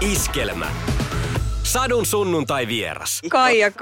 Iskelmä. 0.00 0.66
Sadun 1.62 2.06
sunnuntai 2.06 2.68
vieras. 2.68 3.20
Kaija 3.30 3.70
K. 3.70 3.80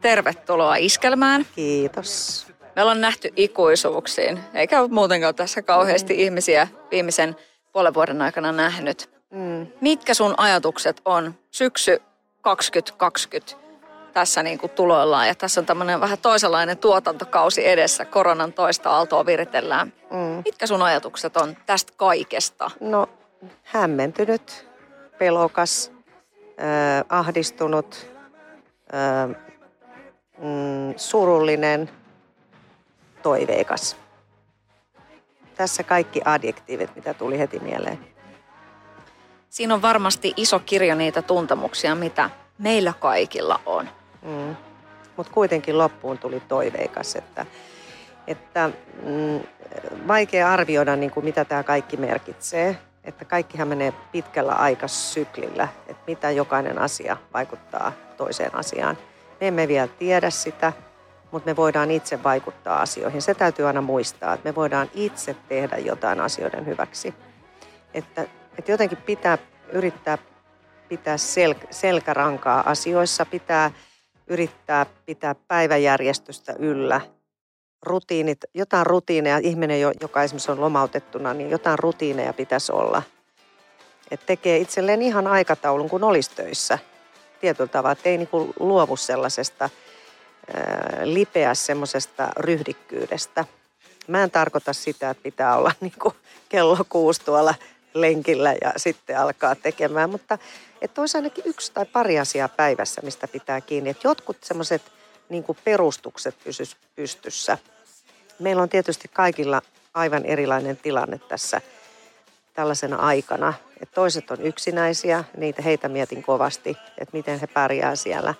Tervetuloa 0.00 0.76
Iskelmään. 0.76 1.46
Kiitos. 1.54 2.46
Me 2.76 2.82
ollaan 2.82 3.00
nähty 3.00 3.32
ikuisuuksiin, 3.36 4.40
eikä 4.54 4.80
ole 4.80 4.88
muutenkaan 4.88 5.34
tässä 5.34 5.62
kauheasti 5.62 6.14
mm. 6.14 6.20
ihmisiä 6.20 6.68
viimeisen 6.90 7.36
puolen 7.72 7.94
vuoden 7.94 8.22
aikana 8.22 8.52
nähnyt. 8.52 9.10
Mm. 9.30 9.66
Mitkä 9.80 10.14
sun 10.14 10.34
ajatukset 10.36 11.00
on 11.04 11.34
syksy 11.50 12.02
2020 12.40 13.52
tässä 14.12 14.42
niin 14.42 14.58
kuin 14.58 14.72
tuloillaan 14.72 15.28
ja 15.28 15.34
tässä 15.34 15.60
on 15.60 15.66
tämmöinen 15.66 16.00
vähän 16.00 16.18
toisenlainen 16.18 16.78
tuotantokausi 16.78 17.68
edessä, 17.68 18.04
koronan 18.04 18.52
toista 18.52 18.90
aaltoa 18.90 19.26
viritellään. 19.26 19.92
Mm. 20.10 20.42
Mitkä 20.44 20.66
sun 20.66 20.82
ajatukset 20.82 21.36
on 21.36 21.56
tästä 21.66 21.92
kaikesta? 21.96 22.70
No 22.80 23.08
hämmentynyt, 23.62 24.66
pelokas, 25.18 25.92
äh, 26.60 27.04
ahdistunut, 27.08 28.06
äh, 28.94 29.36
mm, 30.38 30.94
surullinen, 30.96 31.90
toiveikas. 33.22 33.96
Tässä 35.54 35.82
kaikki 35.82 36.20
adjektiivit, 36.24 36.96
mitä 36.96 37.14
tuli 37.14 37.38
heti 37.38 37.58
mieleen. 37.58 37.98
Siinä 39.50 39.74
on 39.74 39.82
varmasti 39.82 40.32
iso 40.36 40.58
kirjo 40.58 40.94
niitä 40.94 41.22
tuntemuksia, 41.22 41.94
mitä 41.94 42.30
meillä 42.58 42.92
kaikilla 43.00 43.60
on. 43.66 43.88
Mm. 44.22 44.56
Mutta 45.16 45.32
kuitenkin 45.32 45.78
loppuun 45.78 46.18
tuli 46.18 46.40
toiveikas, 46.40 47.16
että, 47.16 47.46
että 48.26 48.70
mm, 49.02 49.40
vaikea 50.08 50.52
arvioida, 50.52 50.96
niin 50.96 51.10
kuin 51.10 51.24
mitä 51.24 51.44
tämä 51.44 51.62
kaikki 51.62 51.96
merkitsee. 51.96 52.78
Että 53.06 53.24
kaikkihan 53.24 53.68
menee 53.68 53.92
pitkällä 54.12 54.52
aikasyklillä, 54.52 55.68
että 55.86 56.02
mitä 56.06 56.30
jokainen 56.30 56.78
asia 56.78 57.16
vaikuttaa 57.34 57.92
toiseen 58.16 58.54
asiaan. 58.54 58.98
Me 59.40 59.48
emme 59.48 59.68
vielä 59.68 59.88
tiedä 59.88 60.30
sitä, 60.30 60.72
mutta 61.30 61.50
me 61.50 61.56
voidaan 61.56 61.90
itse 61.90 62.22
vaikuttaa 62.22 62.80
asioihin. 62.80 63.22
Se 63.22 63.34
täytyy 63.34 63.66
aina 63.66 63.80
muistaa, 63.80 64.34
että 64.34 64.48
me 64.48 64.54
voidaan 64.54 64.90
itse 64.94 65.36
tehdä 65.48 65.76
jotain 65.76 66.20
asioiden 66.20 66.66
hyväksi. 66.66 67.14
Että, 67.94 68.26
että 68.58 68.72
jotenkin 68.72 68.98
pitää 68.98 69.38
yrittää 69.72 70.18
pitää 70.88 71.16
sel- 71.16 71.66
selkärankaa 71.70 72.70
asioissa, 72.70 73.26
pitää 73.26 73.70
yrittää 74.26 74.86
pitää 75.06 75.34
päiväjärjestystä 75.34 76.54
yllä. 76.58 77.00
Rutiinit, 77.82 78.38
jotain 78.54 78.86
rutiineja, 78.86 79.38
ihminen, 79.38 79.80
joka 80.00 80.22
esimerkiksi 80.22 80.50
on 80.50 80.60
lomautettuna, 80.60 81.34
niin 81.34 81.50
jotain 81.50 81.78
rutiineja 81.78 82.32
pitäisi 82.32 82.72
olla. 82.72 83.02
Et 84.10 84.26
tekee 84.26 84.58
itselleen 84.58 85.02
ihan 85.02 85.26
aikataulun, 85.26 85.90
kun 85.90 86.04
olisi 86.04 86.30
töissä 86.30 86.78
tietyllä 87.40 87.68
tavalla, 87.68 87.92
että 87.92 88.08
ei 88.08 88.18
niin 88.18 88.28
luovu 88.60 88.96
sellaisesta 88.96 89.70
ää, 90.54 91.00
lipeä 91.04 91.54
semmoisesta 91.54 92.28
ryhdikkyydestä. 92.36 93.44
Mä 94.08 94.22
en 94.22 94.30
tarkoita 94.30 94.72
sitä, 94.72 95.10
että 95.10 95.22
pitää 95.22 95.56
olla 95.56 95.72
niin 95.80 95.92
kuin 96.02 96.14
kello 96.48 96.78
kuusi 96.88 97.24
tuolla 97.24 97.54
lenkillä 97.94 98.54
ja 98.60 98.72
sitten 98.76 99.18
alkaa 99.18 99.54
tekemään, 99.54 100.10
mutta 100.10 100.38
että 100.82 101.00
olisi 101.00 101.18
ainakin 101.18 101.44
yksi 101.46 101.72
tai 101.72 101.86
pari 101.86 102.18
asiaa 102.18 102.48
päivässä, 102.48 103.00
mistä 103.04 103.28
pitää 103.28 103.60
kiinni. 103.60 103.90
Että 103.90 104.08
jotkut 104.08 104.36
semmoiset 104.42 104.82
niin 105.28 105.44
perustukset 105.64 106.34
pysyisi 106.44 106.76
pystyssä. 106.96 107.58
Meillä 108.38 108.62
on 108.62 108.68
tietysti 108.68 109.08
kaikilla 109.12 109.62
aivan 109.94 110.24
erilainen 110.24 110.76
tilanne 110.76 111.20
tässä 111.28 111.60
tällaisena 112.54 112.96
aikana. 112.96 113.54
Että 113.82 113.94
toiset 113.94 114.30
on 114.30 114.42
yksinäisiä, 114.42 115.24
niitä 115.36 115.62
heitä 115.62 115.88
mietin 115.88 116.22
kovasti, 116.22 116.76
että 116.98 117.16
miten 117.16 117.40
he 117.40 117.46
pärjää 117.46 117.96
siellä. 117.96 118.34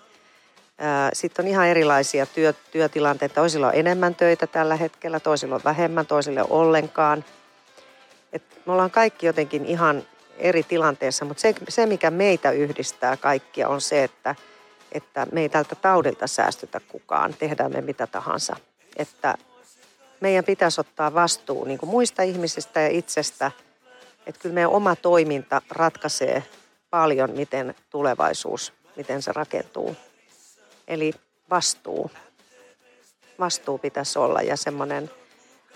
Sitten 1.12 1.44
on 1.44 1.50
ihan 1.50 1.66
erilaisia 1.66 2.26
työ, 2.26 2.54
työtilanteita. 2.70 3.34
Toisilla 3.34 3.66
on 3.66 3.74
enemmän 3.74 4.14
töitä 4.14 4.46
tällä 4.46 4.76
hetkellä, 4.76 5.20
toisilla 5.20 5.54
on 5.54 5.60
vähemmän, 5.64 6.06
toisille 6.06 6.42
on 6.42 6.50
ollenkaan. 6.50 7.24
Et 8.32 8.42
me 8.66 8.72
ollaan 8.72 8.90
kaikki 8.90 9.26
jotenkin 9.26 9.66
ihan 9.66 10.02
eri 10.38 10.62
tilanteessa, 10.62 11.24
mutta 11.24 11.40
se, 11.40 11.54
se 11.68 11.86
mikä 11.86 12.10
meitä 12.10 12.50
yhdistää 12.50 13.16
kaikkia 13.16 13.68
on 13.68 13.80
se, 13.80 14.04
että, 14.04 14.34
että 14.92 15.26
me 15.32 15.40
ei 15.40 15.48
tältä 15.48 15.74
taudilta 15.74 16.26
säästytä 16.26 16.80
kukaan, 16.80 17.34
tehdään 17.34 17.72
me 17.72 17.80
mitä 17.80 18.06
tahansa. 18.06 18.56
Että 18.96 19.34
meidän 20.20 20.44
pitäisi 20.44 20.80
ottaa 20.80 21.14
vastuu 21.14 21.64
niin 21.64 21.78
kuin 21.78 21.90
muista 21.90 22.22
ihmisistä 22.22 22.80
ja 22.80 22.88
itsestä, 22.88 23.50
että 24.26 24.40
kyllä 24.40 24.54
meidän 24.54 24.70
oma 24.70 24.96
toiminta 24.96 25.62
ratkaisee 25.70 26.42
paljon, 26.90 27.30
miten 27.30 27.74
tulevaisuus, 27.90 28.72
miten 28.96 29.22
se 29.22 29.32
rakentuu. 29.32 29.96
Eli 30.88 31.12
vastuu. 31.50 32.10
Vastuu 33.38 33.78
pitäisi 33.78 34.18
olla 34.18 34.42
ja 34.42 34.56
semmoinen 34.56 35.10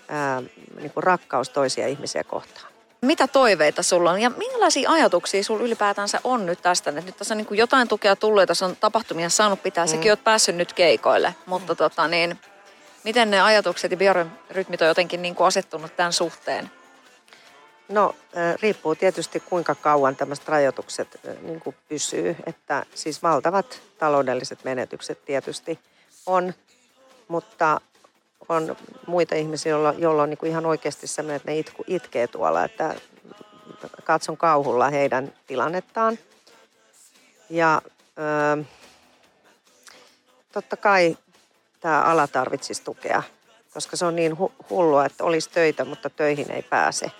ää, 0.09 0.43
niin 0.77 0.91
kuin 0.91 1.05
rakkaus 1.05 1.51
toisia 1.51 1.87
ihmisiä 1.87 2.25
kohtaan. 2.25 2.70
Mitä 3.03 3.29
toiveita 3.29 3.83
sulla 3.83 4.11
on 4.11 4.21
ja 4.21 4.31
minkälaisia 4.31 4.91
ajatuksia 4.91 5.45
sulla 5.45 5.63
ylipäätänsä 5.63 6.21
on 6.25 6.47
nyt 6.47 6.63
tästä? 6.63 6.91
Nyt 6.91 7.17
tässä 7.17 7.35
on 7.35 7.39
niin 7.39 7.59
jotain 7.59 7.89
tukea 7.89 8.17
tullut 8.17 8.41
ja 8.41 8.47
tässä 8.47 8.67
on 8.67 8.77
tapahtumia 8.77 9.29
saanut 9.29 9.63
pitää. 9.63 9.85
Mm. 9.85 9.89
Sekin 9.89 10.13
oot 10.13 10.25
päässyt 10.25 10.57
nyt 10.57 10.73
keikoille, 10.73 11.35
mutta 11.47 11.73
mm. 11.73 11.77
tota 11.77 12.09
niin, 12.09 12.39
miten 13.05 13.31
ne 13.31 13.41
ajatukset 13.41 13.91
ja 13.91 13.97
biorytmit 13.97 14.83
on 14.83 14.89
jotenkin 14.89 15.23
niin 15.23 15.35
kuin 15.35 15.47
asettunut 15.47 15.97
tämän 15.97 16.13
suhteen? 16.13 16.71
No 17.89 18.15
riippuu 18.63 18.95
tietysti 18.95 19.41
kuinka 19.41 19.75
kauan 19.75 20.17
tämmöiset 20.17 20.49
rajoitukset 20.49 21.21
niin 21.43 21.61
kuin 21.61 21.77
pysyy. 21.89 22.37
Että 22.47 22.87
siis 22.95 23.23
valtavat 23.23 23.83
taloudelliset 23.99 24.65
menetykset 24.65 25.25
tietysti 25.25 25.79
on, 26.27 26.55
mutta 27.29 27.81
on 28.51 28.77
muita 29.07 29.35
ihmisiä, 29.35 29.71
joilla, 29.71 29.95
joilla 29.99 30.23
on 30.23 30.31
niin 30.31 30.39
kuin 30.39 30.51
ihan 30.51 30.67
oikeasti 30.67 31.07
sellainen, 31.07 31.37
että 31.37 31.51
ne 31.51 31.59
itku, 31.59 31.85
itkee 31.87 32.27
tuolla, 32.27 32.65
että 32.65 32.95
katson 34.05 34.37
kauhulla 34.37 34.91
heidän 34.91 35.33
tilannettaan. 35.47 36.19
Ja 37.51 37.83
ö, 38.59 38.65
totta 40.53 40.77
kai 40.77 41.17
tämä 41.81 42.03
ala 42.03 42.27
tarvitsisi 42.27 42.85
tukea, 42.85 43.23
koska 43.75 43.97
se 43.97 44.05
on 44.05 44.17
niin 44.17 44.33
hu- 44.33 44.65
hullua, 44.71 45.07
että 45.07 45.25
olisi 45.25 45.51
töitä, 45.51 45.85
mutta 45.85 46.11
töihin 46.11 46.51
ei 46.51 46.63
pääse. 46.63 47.13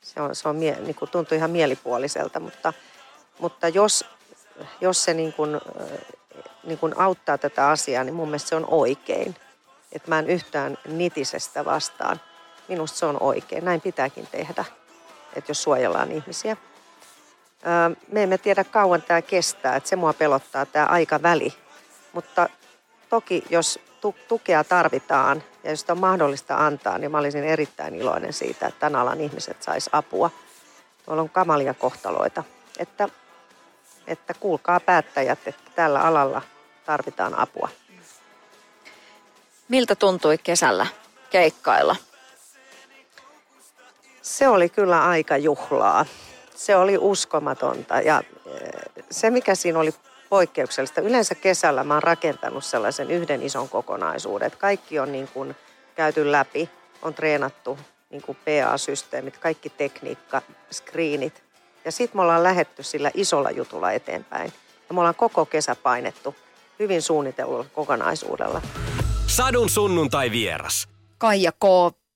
Se, 0.00 0.20
on, 0.20 0.34
se 0.34 0.48
on 0.48 0.56
mie- 0.56 0.80
niin 0.80 0.94
kuin 0.94 1.10
tuntuu 1.10 1.36
ihan 1.36 1.50
mielipuoliselta, 1.50 2.40
mutta, 2.40 2.72
mutta 3.38 3.68
jos, 3.68 4.04
jos 4.80 5.04
se 5.04 5.14
niin 5.14 5.32
kuin, 5.32 5.60
niin 6.64 6.78
kuin 6.78 7.00
auttaa 7.00 7.38
tätä 7.38 7.68
asiaa, 7.68 8.04
niin 8.04 8.14
mun 8.14 8.28
mielestä 8.28 8.48
se 8.48 8.56
on 8.56 8.66
oikein– 8.70 9.36
että 9.92 10.08
mä 10.08 10.18
en 10.18 10.30
yhtään 10.30 10.78
nitisestä 10.88 11.64
vastaan. 11.64 12.20
Minusta 12.68 12.98
se 12.98 13.06
on 13.06 13.22
oikein. 13.22 13.64
Näin 13.64 13.80
pitääkin 13.80 14.26
tehdä, 14.26 14.64
että 15.36 15.50
jos 15.50 15.62
suojellaan 15.62 16.12
ihmisiä. 16.12 16.56
Me 18.12 18.22
emme 18.22 18.38
tiedä 18.38 18.64
kauan 18.64 19.02
tämä 19.02 19.22
kestää, 19.22 19.76
että 19.76 19.88
se 19.88 19.96
mua 19.96 20.12
pelottaa 20.12 20.66
tämä 20.66 20.86
aikaväli. 20.86 21.54
Mutta 22.12 22.48
toki 23.08 23.44
jos 23.50 23.78
tukea 24.28 24.64
tarvitaan 24.64 25.42
ja 25.64 25.70
jos 25.70 25.80
sitä 25.80 25.92
on 25.92 26.00
mahdollista 26.00 26.66
antaa, 26.66 26.98
niin 26.98 27.10
mä 27.10 27.18
olisin 27.18 27.44
erittäin 27.44 27.94
iloinen 27.94 28.32
siitä, 28.32 28.66
että 28.66 28.80
tämän 28.80 29.00
alan 29.00 29.20
ihmiset 29.20 29.62
sais 29.62 29.88
apua. 29.92 30.30
Tuolla 31.04 31.22
on 31.22 31.30
kamalia 31.30 31.74
kohtaloita. 31.74 32.44
Että, 32.78 33.08
että 34.06 34.34
kuulkaa 34.34 34.80
päättäjät, 34.80 35.38
että 35.46 35.70
tällä 35.74 36.00
alalla 36.00 36.42
tarvitaan 36.86 37.38
apua. 37.38 37.68
Miltä 39.68 39.94
tuntui 39.94 40.38
kesällä 40.38 40.86
keikkailla? 41.30 41.96
Se 44.22 44.48
oli 44.48 44.68
kyllä 44.68 45.08
aika 45.08 45.36
juhlaa. 45.36 46.06
Se 46.54 46.76
oli 46.76 46.98
uskomatonta 46.98 48.00
ja 48.00 48.22
eh, 48.46 49.04
se 49.10 49.30
mikä 49.30 49.54
siinä 49.54 49.78
oli 49.78 49.94
poikkeuksellista. 50.28 51.00
Yleensä 51.00 51.34
kesällä 51.34 51.84
mä 51.84 51.94
oon 51.94 52.02
rakentanut 52.02 52.64
sellaisen 52.64 53.10
yhden 53.10 53.42
ison 53.42 53.68
kokonaisuuden. 53.68 54.50
Kaikki 54.58 54.98
on 54.98 55.12
niin 55.12 55.28
kuin 55.28 55.56
käyty 55.94 56.32
läpi, 56.32 56.70
on 57.02 57.14
treenattu 57.14 57.78
niin 58.10 58.22
kuin 58.22 58.38
PA-systeemit, 58.44 59.38
kaikki 59.38 59.70
tekniikka, 59.70 60.42
screenit. 60.72 61.42
Ja 61.84 61.92
sitten 61.92 62.18
me 62.18 62.22
ollaan 62.22 62.42
lähetty 62.42 62.82
sillä 62.82 63.10
isolla 63.14 63.50
jutulla 63.50 63.92
eteenpäin. 63.92 64.52
Ja 64.88 64.94
me 64.94 65.00
ollaan 65.00 65.14
koko 65.14 65.46
kesä 65.46 65.74
painettu 65.74 66.34
hyvin 66.78 67.02
suunnitellulla 67.02 67.66
kokonaisuudella. 67.74 68.62
Sadun 69.28 69.70
sunnuntai 69.70 70.30
vieras. 70.30 70.88
Kaija 71.18 71.52
K., 71.52 71.64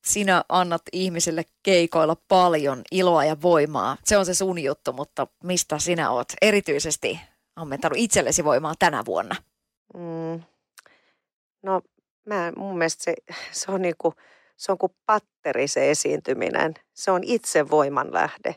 sinä 0.07 0.45
annat 0.49 0.83
ihmisille 0.93 1.43
keikoilla 1.63 2.17
paljon 2.29 2.83
iloa 2.93 3.25
ja 3.25 3.43
voimaa. 3.43 3.97
Se 4.05 4.19
on 4.19 4.27
se 4.27 4.35
sun 4.35 4.59
juttu, 4.59 4.93
mutta 4.93 5.27
mistä 5.45 5.79
sinä 5.79 6.11
oot 6.11 6.29
erityisesti 6.43 7.21
ammentanut 7.57 7.99
itsellesi 7.99 8.45
voimaa 8.45 8.75
tänä 8.79 9.05
vuonna? 9.05 9.37
Mm. 9.95 10.43
No 11.63 11.83
mä, 12.27 12.53
mun 12.57 12.79
mielestä 12.79 13.05
se, 13.05 13.15
se 13.53 13.73
on 13.73 13.83
niinku, 13.83 14.15
se 14.57 14.73
on 14.73 14.79
kuin 14.79 14.93
patteri 15.07 15.69
se 15.69 15.91
esiintyminen. 15.91 16.75
Se 16.95 17.11
on 17.11 17.25
itse 17.25 17.71
voiman 17.71 18.13
lähde. 18.13 18.55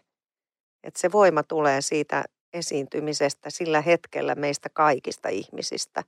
Et 0.84 0.96
se 0.96 1.12
voima 1.12 1.44
tulee 1.44 1.81
siitä 1.81 2.24
esiintymisestä 2.54 3.50
sillä 3.50 3.81
hetkellä 3.81 4.36
meistä 4.36 4.69
kaikista 4.69 5.30
ihmisistä. 5.30 6.04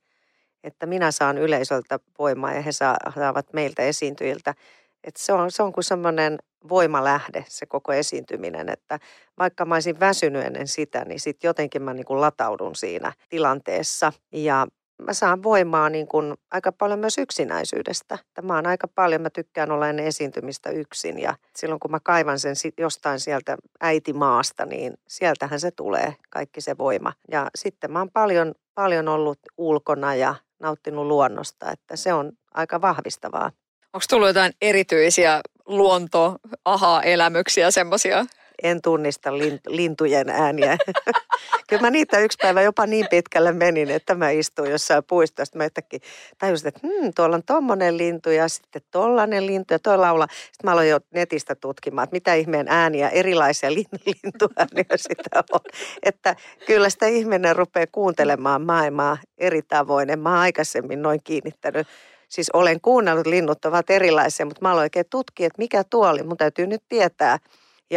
Että 0.64 0.86
minä 0.86 1.12
saan 1.12 1.38
yleisöltä 1.38 2.00
voimaa 2.20 2.54
ja 2.54 2.62
he 2.62 2.72
saavat 2.72 3.54
meiltä 3.54 3.82
esiintyjiltä. 3.82 4.56
Et 5.04 5.16
se, 5.18 5.34
on, 5.34 5.52
se 5.52 5.64
on 5.64 5.74
kuin 5.74 5.84
semmoinen 5.84 6.38
voimalähde 6.70 7.46
se 7.48 7.66
koko 7.66 7.94
esiintyminen, 7.94 8.70
että 8.70 9.00
vaikka 9.40 9.66
mä 9.66 9.76
olisin 9.76 10.00
väsynyt 10.00 10.46
ennen 10.46 10.68
sitä, 10.68 11.06
niin 11.06 11.20
sitten 11.20 11.50
jotenkin 11.50 11.82
mä 11.82 11.94
niin 11.94 12.06
kuin 12.06 12.22
lataudun 12.22 12.76
siinä 12.76 13.14
tilanteessa. 13.30 14.14
Ja 14.32 14.68
mä 15.02 15.14
saan 15.14 15.44
voimaa 15.44 15.90
niin 15.90 16.08
kuin 16.08 16.36
aika 16.52 16.72
paljon 16.72 17.00
myös 17.00 17.18
yksinäisyydestä. 17.18 18.18
Mä 18.42 18.56
oon 18.56 18.68
aika 18.68 18.88
paljon, 18.88 19.22
mä 19.22 19.30
tykkään 19.30 19.72
olla 19.72 19.90
ennen 19.90 20.06
esiintymistä 20.06 20.70
yksin 20.70 21.20
ja 21.20 21.36
silloin 21.56 21.80
kun 21.80 21.92
mä 21.92 22.00
kaivan 22.04 22.40
sen 22.40 22.56
jostain 22.78 23.20
sieltä 23.20 23.58
äitimaasta, 23.80 24.66
niin 24.66 24.94
sieltähän 25.08 25.60
se 25.60 25.72
tulee, 25.72 26.16
kaikki 26.30 26.62
se 26.62 26.78
voima. 26.78 27.14
Ja 27.32 27.48
sitten 27.56 27.92
mä 27.92 28.00
oon 28.00 28.12
paljon, 28.12 28.56
paljon 28.76 29.08
ollut 29.08 29.40
ulkona 29.58 30.16
ja 30.16 30.36
nauttinut 30.60 31.06
luonnosta, 31.06 31.72
että 31.72 31.96
se 31.96 32.14
on 32.14 32.32
aika 32.54 32.82
vahvistavaa. 32.82 33.52
Onko 33.94 34.06
tullut 34.10 34.28
jotain 34.28 34.54
erityisiä 34.62 35.42
luonto-aha-elämyksiä, 35.66 37.72
semmoisia 37.72 38.26
en 38.64 38.82
tunnista 38.82 39.30
lintujen 39.68 40.30
ääniä. 40.30 40.78
Kyllä 41.70 41.82
mä 41.82 41.90
niitä 41.90 42.20
yksi 42.20 42.38
päivä 42.42 42.62
jopa 42.62 42.86
niin 42.86 43.08
pitkälle 43.10 43.52
menin, 43.52 43.92
että 43.92 44.16
mä 44.16 44.30
istuin 44.30 44.72
jossain 44.72 45.04
puistossa. 45.04 45.58
Mä 45.58 45.66
yhtäkkiä 45.66 46.00
tajusin, 46.38 46.68
että 46.68 46.80
hmm, 46.84 47.12
tuolla 47.16 47.36
on 47.36 47.44
tommonen 47.44 47.98
lintu 47.98 48.30
ja 48.30 48.48
sitten 48.48 48.82
tollanen 48.92 49.46
lintu 49.48 49.74
ja 49.74 49.80
toi 49.80 49.98
laula. 49.98 50.28
Sitten 50.32 50.64
mä 50.64 50.72
aloin 50.72 50.90
jo 50.90 51.00
netistä 51.14 51.56
tutkimaan, 51.56 52.04
että 52.04 52.16
mitä 52.16 52.34
ihmeen 52.34 52.68
ääniä, 52.70 53.10
erilaisia 53.10 53.74
lintuääniä 53.74 54.86
sitä 54.96 55.44
on. 55.54 55.60
Että 56.04 56.36
kyllä 56.66 56.90
sitä 56.90 57.08
ihminen 57.08 57.56
rupeaa 57.56 57.88
kuuntelemaan 57.92 58.62
maailmaa 58.62 59.18
eri 59.38 59.62
tavoin. 59.62 60.10
En 60.10 60.20
mä 60.20 60.40
aikaisemmin 60.40 61.02
noin 61.02 61.20
kiinnittänyt 61.24 61.88
Siis 62.30 62.50
olen 62.54 62.82
kuunnellut, 62.82 63.28
linnut 63.28 63.66
ovat 63.66 63.90
erilaisia, 63.90 64.46
mutta 64.46 64.62
mä 64.62 64.72
aloin 64.72 64.86
oikein 64.86 65.06
tutkia, 65.10 65.48
että 65.48 65.62
mikä 65.62 65.84
tuo 65.84 66.10
oli. 66.10 66.24
Mun 66.24 66.38
täytyy 66.38 66.68
nyt 66.68 66.84
tietää, 66.90 67.38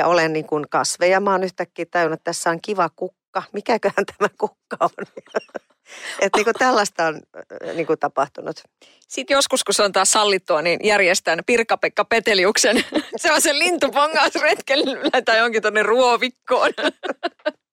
olen 0.04 0.32
niin 0.32 0.46
kuin 0.46 0.66
kasveja. 0.70 1.20
Mä 1.20 1.30
oon 1.30 1.44
yhtäkkiä 1.44 1.86
tajunnut, 1.90 2.18
että 2.18 2.24
tässä 2.24 2.50
on 2.50 2.60
kiva 2.62 2.90
kukka. 2.96 3.42
Mikäköhän 3.52 4.06
tämä 4.06 4.28
kukka 4.38 4.76
on? 4.80 4.90
että 6.20 6.38
niin 6.38 6.44
kuin 6.44 6.54
tällaista 6.58 7.06
on 7.06 7.14
äh, 7.14 7.74
niin 7.74 7.86
kuin 7.86 7.98
tapahtunut. 7.98 8.62
Sitten 9.08 9.34
joskus, 9.34 9.64
kun 9.64 9.74
se 9.74 9.82
on 9.82 9.92
taas 9.92 10.12
sallittua, 10.12 10.62
niin 10.62 10.80
järjestän 10.82 11.38
Pirkka-Pekka 11.46 12.04
Peteliuksen 12.04 12.84
se 13.16 13.32
on 13.32 13.42
se 13.42 13.58
lintupongausretkellä 13.58 15.10
tai 15.24 15.38
jonkin 15.38 15.62
tuonne 15.62 15.82
ruovikkoon. 15.82 16.70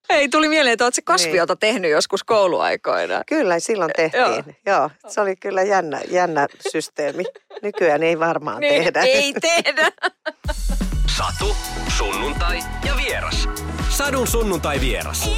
Ei, 0.10 0.30
tuli 0.30 0.50
mieleen, 0.50 0.74
että 0.74 0.86
olet 0.86 0.96
se 0.96 1.02
kasviota 1.02 1.54
niin. 1.54 1.60
tehnyt 1.60 1.92
joskus 1.92 2.24
kouluaikoina. 2.24 3.22
Kyllä, 3.28 3.60
silloin 3.60 3.92
tehtiin. 3.96 4.24
Joo. 4.24 4.44
Joo 4.66 4.92
se 5.08 5.22
oli 5.22 5.36
kyllä 5.36 5.64
jännä, 5.64 6.02
jännä 6.12 6.48
systeemi. 6.72 7.24
Nykyään 7.62 8.04
ei 8.04 8.20
varmaan 8.20 8.60
niin, 8.60 8.84
tehdä. 8.84 9.02
Ei 9.02 9.34
tehdä. 9.34 9.92
Satu, 11.18 11.56
sunnuntai 11.98 12.60
ja 12.86 12.94
vieras. 12.98 13.50
Sadun 13.90 14.28
sunnuntai 14.28 14.82
vieras. 14.82 15.30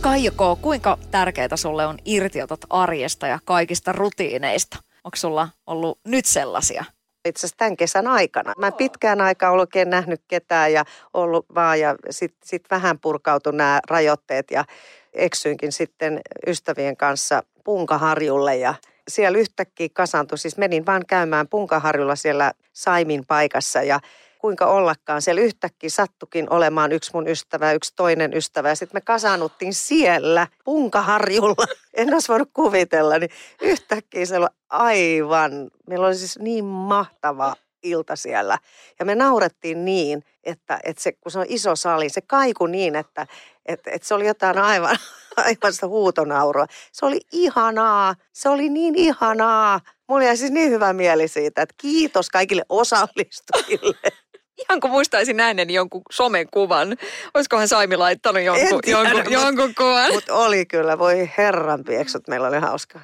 Kaijako, 0.00 0.56
kuinka 0.62 0.98
tärkeää 1.10 1.56
sulle 1.56 1.86
on 1.86 1.98
irtiotot 2.04 2.60
arjesta 2.70 3.26
ja 3.26 3.38
kaikista 3.44 3.92
rutiineista? 3.92 4.76
Onko 5.04 5.16
sulla 5.16 5.48
ollut 5.66 5.98
nyt 6.06 6.24
sellaisia? 6.24 6.84
Itse 7.24 7.40
asiassa 7.40 7.56
tämän 7.56 7.76
kesän 7.76 8.06
aikana. 8.06 8.52
Mä 8.58 8.72
pitkään 8.72 9.20
aikaa 9.20 9.50
ollut 9.50 9.62
oikein 9.62 9.90
nähnyt 9.90 10.22
ketään 10.28 10.72
ja 10.72 10.84
ollut 11.14 11.46
vaan 11.54 11.80
ja 11.80 11.94
sitten 12.10 12.48
sit 12.48 12.64
vähän 12.70 12.98
purkautu 12.98 13.50
nämä 13.50 13.80
rajoitteet 13.90 14.50
ja 14.50 14.64
eksyinkin 15.12 15.72
sitten 15.72 16.20
ystävien 16.46 16.96
kanssa 16.96 17.42
Punkaharjulle 17.64 18.56
ja 18.56 18.74
siellä 19.08 19.38
yhtäkkiä 19.38 19.88
kasaantui. 19.92 20.38
Siis 20.38 20.56
menin 20.56 20.86
vaan 20.86 21.02
käymään 21.08 21.48
Punkaharjulla 21.48 22.16
siellä 22.16 22.52
Saimin 22.72 23.26
paikassa 23.26 23.82
ja 23.82 24.00
kuinka 24.38 24.66
ollakaan. 24.66 25.22
Siellä 25.22 25.40
yhtäkkiä 25.40 25.90
sattukin 25.90 26.52
olemaan 26.52 26.92
yksi 26.92 27.10
mun 27.14 27.28
ystävä, 27.28 27.72
yksi 27.72 27.92
toinen 27.96 28.36
ystävä. 28.36 28.68
Ja 28.68 28.74
sitten 28.74 28.96
me 28.96 29.00
kasaannuttiin 29.00 29.74
siellä 29.74 30.46
Punkaharjulla. 30.64 31.66
En 31.94 32.14
olisi 32.14 32.28
voinut 32.28 32.50
kuvitella, 32.52 33.18
niin 33.18 33.30
yhtäkkiä 33.62 34.26
se 34.26 34.36
oli 34.36 34.46
aivan, 34.68 35.70
meillä 35.86 36.06
oli 36.06 36.16
siis 36.16 36.38
niin 36.38 36.64
mahtava 36.64 37.54
ilta 37.82 38.16
siellä. 38.16 38.58
Ja 38.98 39.04
me 39.04 39.14
naurettiin 39.14 39.84
niin, 39.84 40.24
että, 40.44 40.80
että 40.84 41.02
se, 41.02 41.12
kun 41.12 41.32
se 41.32 41.38
on 41.38 41.46
iso 41.48 41.76
sali, 41.76 42.08
se 42.08 42.20
kaiku 42.20 42.66
niin, 42.66 42.96
että, 42.96 43.26
että, 43.66 43.90
että 43.90 44.08
se 44.08 44.14
oli 44.14 44.26
jotain 44.26 44.58
aivan, 44.58 44.96
aivan 45.46 45.72
sitä 45.72 45.86
huutonaurua. 45.86 46.66
Se 46.92 47.06
oli 47.06 47.20
ihanaa, 47.32 48.14
se 48.32 48.48
oli 48.48 48.68
niin 48.68 48.94
ihanaa. 48.94 49.80
Mulla 50.08 50.24
jäi 50.24 50.36
siis 50.36 50.50
niin 50.50 50.70
hyvä 50.70 50.92
mieli 50.92 51.28
siitä, 51.28 51.62
että 51.62 51.74
kiitos 51.78 52.30
kaikille 52.30 52.62
osallistujille. 52.68 54.12
Ihan 54.68 54.80
kuin 54.80 54.90
muistaisin 54.90 55.36
näinen 55.36 55.70
jonkun 55.70 56.02
somen 56.10 56.48
kuvan. 56.50 56.96
Olisikohan 57.34 57.68
Saimi 57.68 57.96
laittanut 57.96 58.42
jonkun, 58.42 58.80
jonkun, 58.86 59.32
jonkun 59.32 59.74
kuvan? 59.74 60.12
Mutta 60.12 60.34
oli 60.34 60.66
kyllä, 60.66 60.98
voi 60.98 61.30
herran 61.38 61.84
pieksut, 61.84 62.28
meillä 62.28 62.48
oli 62.48 62.58
hauskaa. 62.58 63.00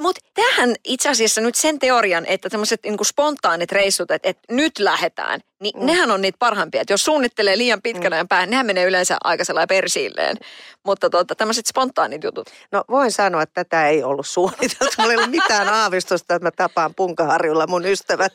Mutta 0.00 0.20
tähän 0.34 0.74
itse 0.84 1.08
asiassa 1.08 1.40
nyt 1.40 1.54
sen 1.54 1.78
teorian, 1.78 2.26
että 2.26 2.48
tämmöiset 2.50 2.80
niinku 2.84 3.04
spontaanit 3.04 3.72
reissut, 3.72 4.10
että 4.10 4.28
et 4.28 4.38
nyt 4.50 4.78
lähdetään, 4.78 5.40
niin 5.60 5.80
mm. 5.80 5.86
nehän 5.86 6.10
on 6.10 6.22
niitä 6.22 6.36
parhaimpia. 6.38 6.80
Et 6.80 6.90
jos 6.90 7.04
suunnittelee 7.04 7.58
liian 7.58 7.82
pitkän 7.82 8.12
mm. 8.12 8.14
ajan 8.14 8.28
päähän, 8.28 8.50
nehän 8.50 8.66
menee 8.66 8.84
yleensä 8.84 9.16
aika 9.24 9.44
sellainen 9.44 9.68
persiilleen. 9.68 10.36
Mutta 10.84 11.10
tota, 11.10 11.34
tämmöiset 11.34 11.66
spontaanit 11.66 12.24
jutut. 12.24 12.50
No 12.72 12.84
voin 12.90 13.12
sanoa, 13.12 13.42
että 13.42 13.64
tätä 13.64 13.88
ei 13.88 14.02
ollut 14.02 14.26
suunniteltu. 14.26 14.94
Mulla 14.98 15.12
ei 15.12 15.16
ollut 15.16 15.30
mitään 15.30 15.68
aavistusta, 15.68 16.34
että 16.34 16.46
mä 16.46 16.50
tapaan 16.50 16.94
Punkaharjulla 16.94 17.66
mun 17.66 17.86
ystävät. 17.86 18.32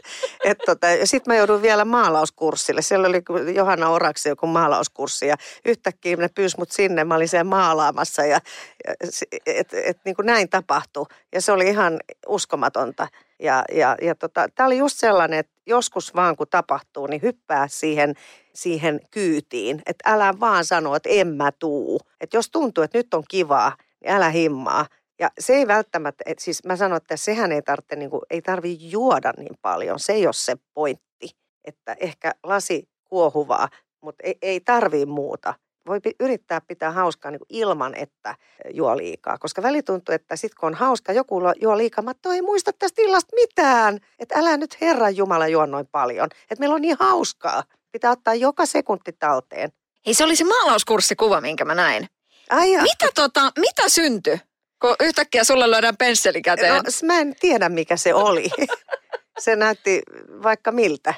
tota, 0.65 0.87
ja 0.87 1.07
sitten 1.07 1.33
mä 1.33 1.37
joudun 1.37 1.61
vielä 1.61 1.85
maalauskurssille. 1.85 2.81
Siellä 2.81 3.07
oli 3.07 3.21
Johanna 3.55 3.89
Oraksi 3.89 4.29
joku 4.29 4.47
maalauskurssi 4.47 5.27
ja 5.27 5.35
yhtäkkiä 5.65 6.15
ne 6.15 6.29
pyysi 6.35 6.57
mut 6.57 6.71
sinne. 6.71 7.03
Mä 7.03 7.15
olin 7.15 7.27
siellä 7.27 7.43
maalaamassa 7.43 8.25
ja, 8.25 8.39
ja 8.87 8.93
et, 9.01 9.09
et, 9.45 9.73
et, 9.73 9.97
niin 10.05 10.15
kuin 10.15 10.25
näin 10.25 10.49
tapahtui. 10.49 11.05
Ja 11.33 11.41
se 11.41 11.51
oli 11.51 11.67
ihan 11.67 11.99
uskomatonta. 12.27 13.07
Ja, 13.43 13.63
ja, 13.71 13.97
ja 14.01 14.15
tota, 14.15 14.47
tämä 14.55 14.67
oli 14.67 14.77
just 14.77 14.99
sellainen, 14.99 15.39
että 15.39 15.53
joskus 15.67 16.15
vaan 16.15 16.35
kun 16.35 16.47
tapahtuu, 16.49 17.07
niin 17.07 17.21
hyppää 17.21 17.67
siihen, 17.67 18.15
siihen 18.53 18.99
kyytiin. 19.11 19.81
Että 19.85 20.13
älä 20.13 20.33
vaan 20.39 20.65
sano, 20.65 20.95
että 20.95 21.09
en 21.09 21.27
mä 21.27 21.51
tuu. 21.51 21.99
Että 22.21 22.37
jos 22.37 22.49
tuntuu, 22.49 22.83
että 22.83 22.97
nyt 22.97 23.13
on 23.13 23.23
kivaa, 23.29 23.77
niin 24.03 24.13
älä 24.13 24.29
himmaa. 24.29 24.85
Ja 25.19 25.29
se 25.39 25.53
ei 25.53 25.67
välttämättä, 25.67 26.23
et 26.27 26.39
siis 26.39 26.63
mä 26.63 26.75
sanon, 26.75 26.97
että 26.97 27.17
sehän 27.17 27.51
ei 27.51 27.61
tarvitse, 27.61 27.95
niin 27.95 28.09
kuin, 28.09 28.21
ei 28.29 28.41
tarvi 28.41 28.77
juoda 28.79 29.33
niin 29.37 29.55
paljon. 29.61 29.99
Se 29.99 30.13
ei 30.13 30.27
ole 30.27 30.33
se 30.33 30.55
pointti. 30.73 31.29
Että 31.65 31.95
ehkä 31.99 32.31
lasi 32.43 32.89
kuohuvaa, 33.03 33.69
mutta 34.01 34.23
ei, 34.23 34.37
ei 34.41 34.59
tarvii 34.59 35.05
muuta 35.05 35.53
voi 35.87 35.99
yrittää 36.19 36.61
pitää 36.61 36.91
hauskaa 36.91 37.31
niin 37.31 37.41
ilman, 37.49 37.95
että 37.95 38.35
juo 38.69 38.97
liikaa. 38.97 39.37
Koska 39.37 39.63
väli 39.63 39.83
tuntuu, 39.83 40.15
että 40.15 40.35
sitten 40.35 40.57
kun 40.59 40.67
on 40.67 40.73
hauska, 40.73 41.13
joku 41.13 41.41
juo 41.61 41.77
liikaa, 41.77 42.03
mä 42.03 42.13
ei 42.33 42.41
muista 42.41 42.73
tästä 42.73 43.01
illasta 43.01 43.35
mitään. 43.35 43.99
Että 44.19 44.39
älä 44.39 44.57
nyt 44.57 44.81
Herran 44.81 45.17
Jumala 45.17 45.47
juo 45.47 45.65
noin 45.65 45.87
paljon. 45.91 46.29
Että 46.41 46.59
meillä 46.59 46.75
on 46.75 46.81
niin 46.81 46.97
hauskaa. 46.99 47.63
Pitää 47.91 48.11
ottaa 48.11 48.33
joka 48.35 48.65
sekunti 48.65 49.11
talteen. 49.19 49.71
Hei, 50.05 50.13
se 50.13 50.23
oli 50.23 50.35
se 50.35 50.43
maalauskurssikuva, 50.43 51.41
minkä 51.41 51.65
mä 51.65 51.75
näin. 51.75 52.09
Ai 52.49 52.81
mitä, 52.81 53.07
tota, 53.15 53.51
mitä 53.57 53.89
syntyi, 53.89 54.41
kun 54.81 54.95
yhtäkkiä 54.99 55.43
sulle 55.43 55.71
löydään 55.71 55.97
pensseli 55.97 56.41
käteen? 56.41 56.73
No, 56.73 56.81
mä 57.03 57.19
en 57.19 57.35
tiedä, 57.39 57.69
mikä 57.69 57.97
se 57.97 58.13
oli. 58.13 58.49
se 59.39 59.55
näytti 59.55 60.01
vaikka 60.43 60.71
miltä. 60.71 61.13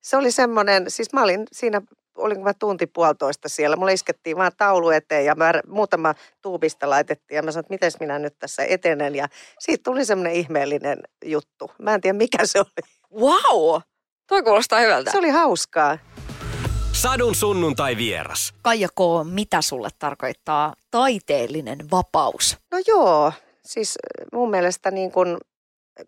Se 0.00 0.16
oli 0.16 0.32
semmoinen, 0.32 0.90
siis 0.90 1.12
mä 1.12 1.22
olin 1.22 1.46
siinä 1.52 1.82
olin 2.16 2.42
mä 2.42 2.54
tunti 2.54 2.86
puolitoista 2.86 3.48
siellä. 3.48 3.76
Mulle 3.76 3.92
iskettiin 3.92 4.36
vaan 4.36 4.52
taulu 4.56 4.90
eteen 4.90 5.24
ja 5.24 5.34
mä, 5.34 5.52
muutama 5.66 6.14
tuubista 6.42 6.90
laitettiin 6.90 7.36
ja 7.36 7.42
mä 7.42 7.52
sanoin, 7.52 7.64
että 7.64 7.74
miten 7.74 7.92
minä 8.00 8.18
nyt 8.18 8.38
tässä 8.38 8.64
etenen. 8.64 9.14
Ja 9.14 9.28
siitä 9.58 9.82
tuli 9.82 10.04
semmoinen 10.04 10.32
ihmeellinen 10.32 10.98
juttu. 11.24 11.70
Mä 11.78 11.94
en 11.94 12.00
tiedä 12.00 12.18
mikä 12.18 12.46
se 12.46 12.60
oli. 12.60 12.88
Wow! 13.20 13.80
Toi 14.28 14.42
kuulostaa 14.42 14.80
hyvältä. 14.80 15.10
Se 15.10 15.18
oli 15.18 15.28
hauskaa. 15.28 15.98
Sadun 16.92 17.34
sunnuntai 17.34 17.96
vieras. 17.96 18.54
Kaija 18.62 18.88
K., 18.88 19.00
mitä 19.32 19.62
sulle 19.62 19.88
tarkoittaa 19.98 20.74
taiteellinen 20.90 21.78
vapaus? 21.90 22.58
No 22.72 22.78
joo, 22.86 23.32
siis 23.64 23.98
mun 24.32 24.50
mielestä 24.50 24.90
niin 24.90 25.12
kun, 25.12 25.38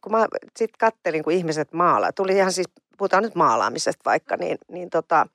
kun 0.00 0.12
mä 0.12 0.26
sitten 0.56 0.78
kattelin, 0.78 1.24
kun 1.24 1.32
ihmiset 1.32 1.72
maalaa, 1.72 2.12
tuli 2.12 2.36
ihan 2.36 2.52
siis, 2.52 2.66
puhutaan 2.98 3.22
nyt 3.22 3.34
maalaamisesta 3.34 4.02
vaikka, 4.04 4.36
niin, 4.36 4.58
niin 4.72 4.90
tota, 4.90 5.26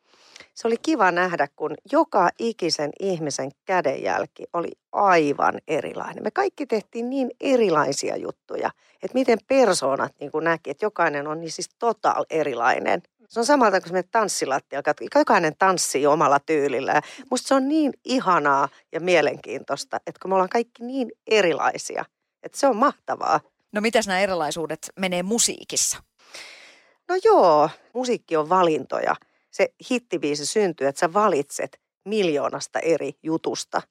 se 0.54 0.68
oli 0.68 0.78
kiva 0.82 1.12
nähdä, 1.12 1.48
kun 1.56 1.76
joka 1.92 2.30
ikisen 2.40 2.90
ihmisen 3.00 3.52
kädenjälki 3.66 4.44
oli 4.54 4.72
aivan 4.92 5.54
erilainen. 5.68 6.24
Me 6.24 6.32
kaikki 6.32 6.66
tehtiin 6.66 7.10
niin 7.10 7.32
erilaisia 7.42 8.18
juttuja, 8.18 8.70
että 8.94 9.14
miten 9.14 9.38
persoonat 9.48 10.14
niin 10.20 10.32
näki, 10.42 10.70
että 10.70 10.86
jokainen 10.86 11.28
on 11.28 11.40
niin 11.40 11.52
siis 11.52 11.70
total 11.80 12.26
erilainen. 12.30 13.02
Se 13.30 13.40
on 13.40 13.46
samalta 13.46 13.82
kuin 13.82 13.94
me 13.94 14.04
tanssilattialla. 14.04 14.94
Jokainen 15.16 15.54
tanssii 15.60 16.08
omalla 16.08 16.40
tyylillä. 16.40 16.92
Ja 16.92 17.02
musta 17.32 17.48
se 17.48 17.54
on 17.54 17.68
niin 17.68 17.94
ihanaa 18.06 18.70
ja 18.92 19.00
mielenkiintoista, 19.00 19.98
että 20.08 20.20
kun 20.22 20.32
me 20.32 20.36
ollaan 20.36 20.50
kaikki 20.50 20.84
niin 20.84 21.12
erilaisia, 21.28 22.06
että 22.44 22.58
se 22.58 22.68
on 22.68 22.76
mahtavaa. 22.76 23.40
No 23.72 23.82
mitäs 23.82 24.08
nämä 24.08 24.20
erilaisuudet 24.20 24.90
menee 25.00 25.24
musiikissa? 25.24 26.04
No 27.10 27.16
joo, 27.24 27.70
musiikki 27.94 28.38
on 28.38 28.50
valintoja. 28.50 29.16
Se 29.52 29.74
hittibiisi 29.92 30.46
syntyy, 30.46 30.88
että 30.88 31.00
sä 31.00 31.14
valitset 31.14 31.80
miljoonasta 32.06 32.80
eri 32.80 33.14
jutusta 33.24 33.82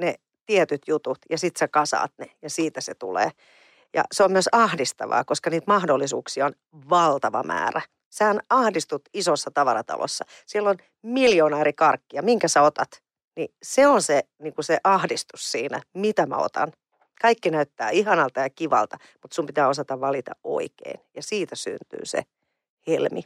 ne 0.00 0.14
tietyt 0.46 0.82
jutut 0.88 1.18
ja 1.30 1.38
sit 1.38 1.56
sä 1.56 1.68
kasaat 1.68 2.12
ne 2.18 2.30
ja 2.42 2.50
siitä 2.50 2.80
se 2.80 2.94
tulee. 2.94 3.30
Ja 3.94 4.04
se 4.12 4.24
on 4.24 4.32
myös 4.32 4.48
ahdistavaa, 4.52 5.24
koska 5.24 5.50
niitä 5.50 5.72
mahdollisuuksia 5.72 6.46
on 6.46 6.52
valtava 6.90 7.42
määrä. 7.42 7.82
Sähän 8.10 8.40
ahdistut 8.50 9.02
isossa 9.14 9.50
tavaratalossa. 9.50 10.24
Siellä 10.46 10.70
on 10.70 10.76
miljoona 11.02 11.60
eri 11.60 11.72
karkkia. 11.72 12.22
Minkä 12.22 12.48
sä 12.48 12.62
otat? 12.62 13.02
Niin 13.36 13.48
se 13.62 13.86
on 13.86 14.02
se, 14.02 14.22
niin 14.42 14.54
kuin 14.54 14.64
se 14.64 14.78
ahdistus 14.84 15.52
siinä, 15.52 15.82
mitä 15.94 16.26
mä 16.26 16.36
otan. 16.36 16.72
Kaikki 17.22 17.50
näyttää 17.50 17.90
ihanalta 17.90 18.40
ja 18.40 18.50
kivalta, 18.50 18.96
mutta 19.22 19.34
sun 19.34 19.46
pitää 19.46 19.68
osata 19.68 20.00
valita 20.00 20.32
oikein. 20.44 21.00
Ja 21.16 21.22
siitä 21.22 21.56
syntyy 21.56 22.00
se 22.04 22.22
helmi. 22.86 23.22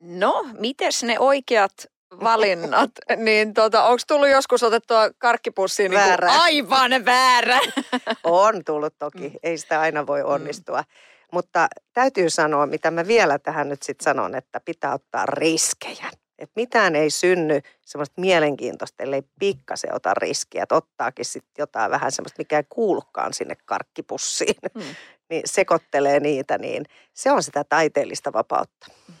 No, 0.00 0.46
mites 0.58 1.02
ne 1.02 1.18
oikeat 1.18 1.72
valinnat, 2.20 2.90
niin 3.16 3.54
tota, 3.54 3.84
onko 3.84 4.02
tullut 4.08 4.28
joskus 4.28 4.62
otettua 4.62 5.10
karkkipussiin 5.18 5.90
niin 5.90 6.24
aivan 6.28 7.04
väärä? 7.04 7.60
On 8.24 8.64
tullut 8.64 8.94
toki, 8.98 9.32
ei 9.42 9.58
sitä 9.58 9.80
aina 9.80 10.06
voi 10.06 10.22
onnistua. 10.22 10.80
Mm. 10.80 10.86
Mutta 11.32 11.68
täytyy 11.92 12.30
sanoa, 12.30 12.66
mitä 12.66 12.90
mä 12.90 13.06
vielä 13.06 13.38
tähän 13.38 13.68
nyt 13.68 13.82
sitten 13.82 14.04
sanon, 14.04 14.34
että 14.34 14.60
pitää 14.64 14.94
ottaa 14.94 15.26
riskejä. 15.26 16.10
Että 16.38 16.52
mitään 16.56 16.96
ei 16.96 17.10
synny 17.10 17.60
semmoista 17.86 18.20
mielenkiintoista, 18.20 19.02
ellei 19.02 19.22
pikkasen 19.38 19.94
ota 19.94 20.14
riskiä. 20.14 20.62
Että 20.62 20.74
ottaakin 20.74 21.24
sitten 21.24 21.62
jotain 21.62 21.90
vähän 21.90 22.12
semmoista, 22.12 22.38
mikä 22.38 22.56
ei 22.56 22.64
kuulukaan 22.68 23.34
sinne 23.34 23.56
karkkipussiin. 23.64 24.54
Hmm. 24.78 24.94
niin 25.30 25.42
sekoittelee 25.44 26.20
niitä, 26.20 26.58
niin 26.58 26.84
se 27.14 27.30
on 27.30 27.42
sitä 27.42 27.64
taiteellista 27.64 28.32
vapautta. 28.32 28.86
Ja 29.08 29.14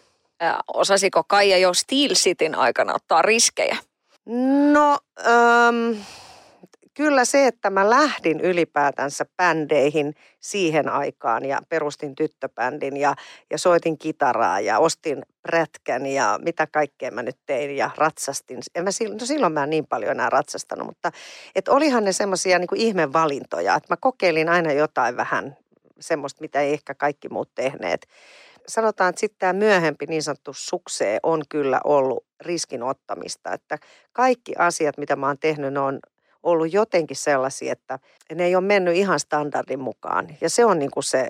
osasiko 0.74 1.24
Kaija 1.24 1.58
jo 1.58 1.74
Steel 1.74 2.14
Cityn 2.14 2.54
aikana 2.54 2.94
ottaa 2.94 3.22
riskejä? 3.22 3.76
No, 4.72 4.98
ähm, 5.26 6.00
kyllä 6.94 7.24
se, 7.24 7.46
että 7.46 7.70
mä 7.70 7.90
lähdin 7.90 8.40
ylipäätänsä 8.40 9.26
bändeihin 9.36 10.14
siihen 10.40 10.88
aikaan 10.88 11.44
ja 11.44 11.60
perustin 11.68 12.14
tyttöbändin 12.14 12.96
ja, 12.96 13.14
ja 13.50 13.58
soitin 13.58 13.98
kitaraa 13.98 14.60
ja 14.60 14.78
ostin 14.78 15.22
prätkän 15.42 16.06
ja 16.06 16.38
mitä 16.42 16.66
kaikkea 16.66 17.10
mä 17.10 17.22
nyt 17.22 17.36
tein 17.46 17.76
ja 17.76 17.90
ratsastin. 17.96 18.58
En 18.74 18.84
mä, 18.84 18.90
no 19.20 19.26
silloin 19.26 19.52
mä 19.52 19.64
en 19.64 19.70
niin 19.70 19.86
paljon 19.86 20.10
enää 20.10 20.30
ratsastanut, 20.30 20.86
mutta 20.86 21.12
et 21.54 21.68
olihan 21.68 22.04
ne 22.04 22.12
semmoisia 22.12 22.58
niin 22.58 22.68
ihmevalintoja, 22.74 23.74
että 23.74 23.92
mä 23.92 23.96
kokeilin 24.00 24.48
aina 24.48 24.72
jotain 24.72 25.16
vähän 25.16 25.56
semmoista, 26.00 26.40
mitä 26.40 26.60
ei 26.60 26.72
ehkä 26.72 26.94
kaikki 26.94 27.28
muut 27.28 27.50
tehneet 27.54 28.06
sanotaan, 28.68 29.10
että 29.10 29.20
sitten 29.20 29.38
tämä 29.38 29.52
myöhempi 29.52 30.06
niin 30.06 30.22
sanottu 30.22 30.52
suksee 30.52 31.18
on 31.22 31.42
kyllä 31.48 31.80
ollut 31.84 32.26
riskin 32.40 32.82
ottamista. 32.82 33.52
Että 33.52 33.78
kaikki 34.12 34.54
asiat, 34.58 34.98
mitä 34.98 35.16
mä 35.16 35.26
oon 35.26 35.38
tehnyt, 35.38 35.72
ne 35.72 35.80
on 35.80 35.98
ollut 36.42 36.72
jotenkin 36.72 37.16
sellaisia, 37.16 37.72
että 37.72 37.98
ne 38.34 38.44
ei 38.44 38.56
ole 38.56 38.64
mennyt 38.64 38.96
ihan 38.96 39.20
standardin 39.20 39.80
mukaan. 39.80 40.28
Ja 40.40 40.50
se 40.50 40.64
on 40.64 40.78
niin 40.78 40.90
kuin 40.90 41.04
se 41.04 41.28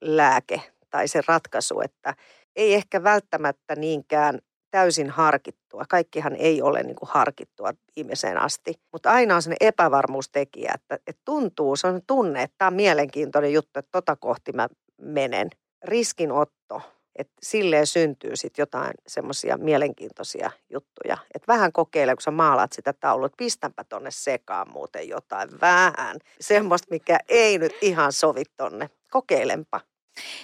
lääke 0.00 0.62
tai 0.90 1.08
se 1.08 1.20
ratkaisu, 1.28 1.80
että 1.80 2.14
ei 2.56 2.74
ehkä 2.74 3.02
välttämättä 3.02 3.76
niinkään 3.76 4.38
täysin 4.70 5.10
harkittua. 5.10 5.84
Kaikkihan 5.88 6.36
ei 6.36 6.62
ole 6.62 6.82
niin 6.82 6.96
kuin 6.96 7.08
harkittua 7.12 7.70
viimeiseen 7.96 8.38
asti. 8.38 8.74
Mutta 8.92 9.10
aina 9.10 9.36
on 9.36 9.42
sellainen 9.42 9.68
epävarmuustekijä, 9.68 10.72
että, 10.74 10.98
että 11.06 11.22
tuntuu, 11.24 11.76
se 11.76 11.86
on 11.86 12.00
tunne, 12.06 12.42
että 12.42 12.54
tämä 12.58 12.66
on 12.66 12.74
mielenkiintoinen 12.74 13.52
juttu, 13.52 13.78
että 13.78 13.90
tota 13.92 14.16
kohti 14.16 14.52
mä 14.52 14.68
menen. 15.02 15.50
Riskinotto 15.84 16.82
että 17.16 17.32
silleen 17.42 17.86
syntyy 17.86 18.36
sitten 18.36 18.62
jotain 18.62 18.92
semmoisia 19.06 19.56
mielenkiintoisia 19.56 20.50
juttuja. 20.70 21.18
Että 21.34 21.52
vähän 21.52 21.72
kokeile, 21.72 22.14
kun 22.14 22.22
sä 22.22 22.30
maalaat 22.30 22.72
sitä 22.72 22.92
taulua, 22.92 23.26
että 23.26 23.36
pistänpä 23.36 23.84
tonne 23.84 24.10
sekaan 24.10 24.70
muuten 24.72 25.08
jotain 25.08 25.48
vähän. 25.60 26.16
Semmoista, 26.40 26.86
mikä 26.90 27.18
ei 27.28 27.58
nyt 27.58 27.72
ihan 27.80 28.12
sovi 28.12 28.42
tonne. 28.56 28.90
Kokeilempa. 29.10 29.80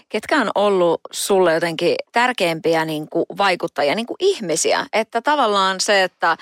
Ketkä 0.09 0.37
on 0.37 0.50
ollut 0.54 1.00
sulle 1.12 1.54
jotenkin 1.54 1.97
tärkeimpiä 2.12 2.85
niin 2.85 3.09
kuin 3.11 3.26
vaikuttajia, 3.38 3.95
niin 3.95 4.07
kuin 4.07 4.16
ihmisiä? 4.21 4.87
Että 4.92 5.23
tavallaan 5.23 5.80
se, 5.80 6.02
että 6.02 6.37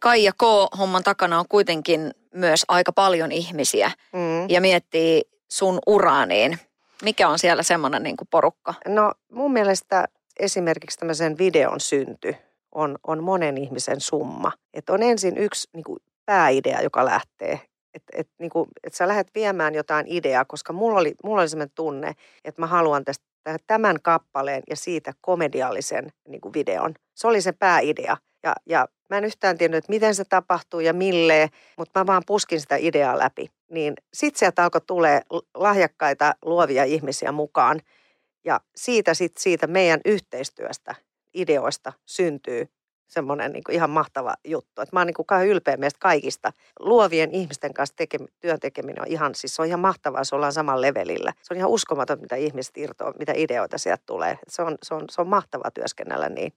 Kaija 0.00 0.32
K-homman 0.32 1.02
takana 1.02 1.38
on 1.38 1.48
kuitenkin 1.48 2.10
myös 2.34 2.64
aika 2.68 2.92
paljon 2.92 3.32
ihmisiä 3.32 3.90
mm. 4.12 4.48
ja 4.48 4.60
miettii 4.60 5.22
sun 5.48 5.78
uraaniin 5.86 6.58
mikä 7.02 7.28
on 7.28 7.38
siellä 7.38 7.62
semmoinen 7.62 8.02
niin 8.02 8.16
kuin 8.16 8.28
porukka? 8.30 8.74
No 8.88 9.12
mun 9.32 9.52
mielestä 9.52 10.04
esimerkiksi 10.38 10.98
tämmöisen 10.98 11.38
videon 11.38 11.80
synty 11.80 12.34
on, 12.74 12.98
on 13.06 13.22
monen 13.22 13.58
ihmisen 13.58 14.00
summa. 14.00 14.52
Että 14.74 14.92
on 14.92 15.02
ensin 15.02 15.36
yksi 15.36 15.68
niin 15.72 15.84
kuin 15.84 15.98
pääidea, 16.26 16.82
joka 16.82 17.04
lähtee. 17.04 17.60
Että 17.94 18.12
et, 18.16 18.28
niin 18.38 18.50
et 18.84 18.94
sä 18.94 19.08
lähdet 19.08 19.30
viemään 19.34 19.74
jotain 19.74 20.06
ideaa, 20.08 20.44
koska 20.44 20.72
mulla 20.72 21.00
oli, 21.00 21.14
mulla 21.24 21.40
oli 21.40 21.48
semmoinen 21.48 21.74
tunne, 21.74 22.12
että 22.44 22.62
mä 22.62 22.66
haluan 22.66 23.04
tästä 23.04 23.28
tämän 23.66 23.96
kappaleen 24.02 24.62
ja 24.70 24.76
siitä 24.76 25.12
komediallisen 25.20 26.12
niin 26.28 26.40
kuin 26.40 26.54
videon. 26.54 26.94
Se 27.14 27.26
oli 27.26 27.40
se 27.40 27.52
pääidea. 27.52 28.16
Ja, 28.42 28.54
ja 28.66 28.88
mä 29.10 29.18
en 29.18 29.24
yhtään 29.24 29.58
tiennyt, 29.58 29.78
että 29.78 29.92
miten 29.92 30.14
se 30.14 30.24
tapahtuu 30.24 30.80
ja 30.80 30.92
milleen, 30.92 31.48
mutta 31.76 32.00
mä 32.00 32.06
vaan 32.06 32.22
puskin 32.26 32.60
sitä 32.60 32.76
ideaa 32.76 33.18
läpi 33.18 33.50
niin 33.70 33.94
sitten 34.12 34.38
sieltä 34.38 34.64
alkoi 34.64 34.80
tulee 34.80 35.22
lahjakkaita 35.54 36.34
luovia 36.44 36.84
ihmisiä 36.84 37.32
mukaan. 37.32 37.80
Ja 38.44 38.60
siitä, 38.76 39.14
sit, 39.14 39.36
siitä 39.36 39.66
meidän 39.66 40.00
yhteistyöstä, 40.04 40.94
ideoista 41.34 41.92
syntyy 42.06 42.68
semmoinen 43.08 43.52
niin 43.52 43.62
ihan 43.70 43.90
mahtava 43.90 44.34
juttu. 44.44 44.82
Et 44.82 44.92
mä 44.92 45.00
oon 45.00 45.06
niin 45.06 45.14
kuin 45.14 45.48
ylpeä 45.48 45.76
meistä 45.76 45.98
kaikista. 46.00 46.52
Luovien 46.80 47.30
ihmisten 47.30 47.74
kanssa 47.74 47.96
teke, 47.96 48.18
työn 48.40 48.60
tekeminen 48.60 49.02
on 49.02 49.08
ihan, 49.08 49.34
siis 49.34 49.54
se 49.54 49.62
on 49.62 49.68
ihan 49.68 49.80
mahtavaa, 49.80 50.24
se 50.24 50.34
ollaan 50.34 50.52
samalla 50.52 50.80
levelillä. 50.80 51.32
Se 51.42 51.54
on 51.54 51.58
ihan 51.58 51.70
uskomaton, 51.70 52.20
mitä 52.20 52.36
ihmiset 52.36 52.76
irtoaa, 52.76 53.12
mitä 53.18 53.32
ideoita 53.36 53.78
sieltä 53.78 54.02
tulee. 54.06 54.38
Se 54.48 54.62
on, 54.62 54.78
se 54.82 54.94
on, 54.94 55.04
se 55.10 55.20
on 55.20 55.28
mahtavaa 55.28 55.70
työskennellä 55.70 56.28
niin. 56.28 56.52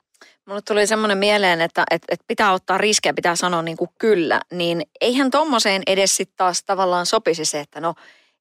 Mulle 0.46 0.62
tuli 0.62 0.88
semmoinen 0.88 1.18
mieleen, 1.18 1.62
että, 1.62 1.84
että, 1.92 2.06
että 2.10 2.26
pitää 2.28 2.54
ottaa 2.54 2.78
riskejä, 2.78 3.14
pitää 3.14 3.36
sanoa 3.36 3.62
niin 3.62 3.78
kuin 3.78 3.90
kyllä. 3.98 4.42
Niin 4.52 4.82
eihän 5.02 5.32
tommoseen 5.32 5.84
edes 5.88 6.18
sitten 6.18 6.38
taas 6.38 6.64
tavallaan 6.64 7.06
sopisi 7.06 7.46
se, 7.46 7.60
että 7.60 7.82
no, 7.82 7.94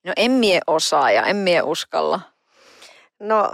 no 0.05 0.13
en 0.17 0.31
mie 0.31 0.61
osaa 0.67 1.13
ja 1.13 1.27
en 1.27 1.37
mie 1.37 1.63
uskalla. 1.63 2.21
No 3.19 3.51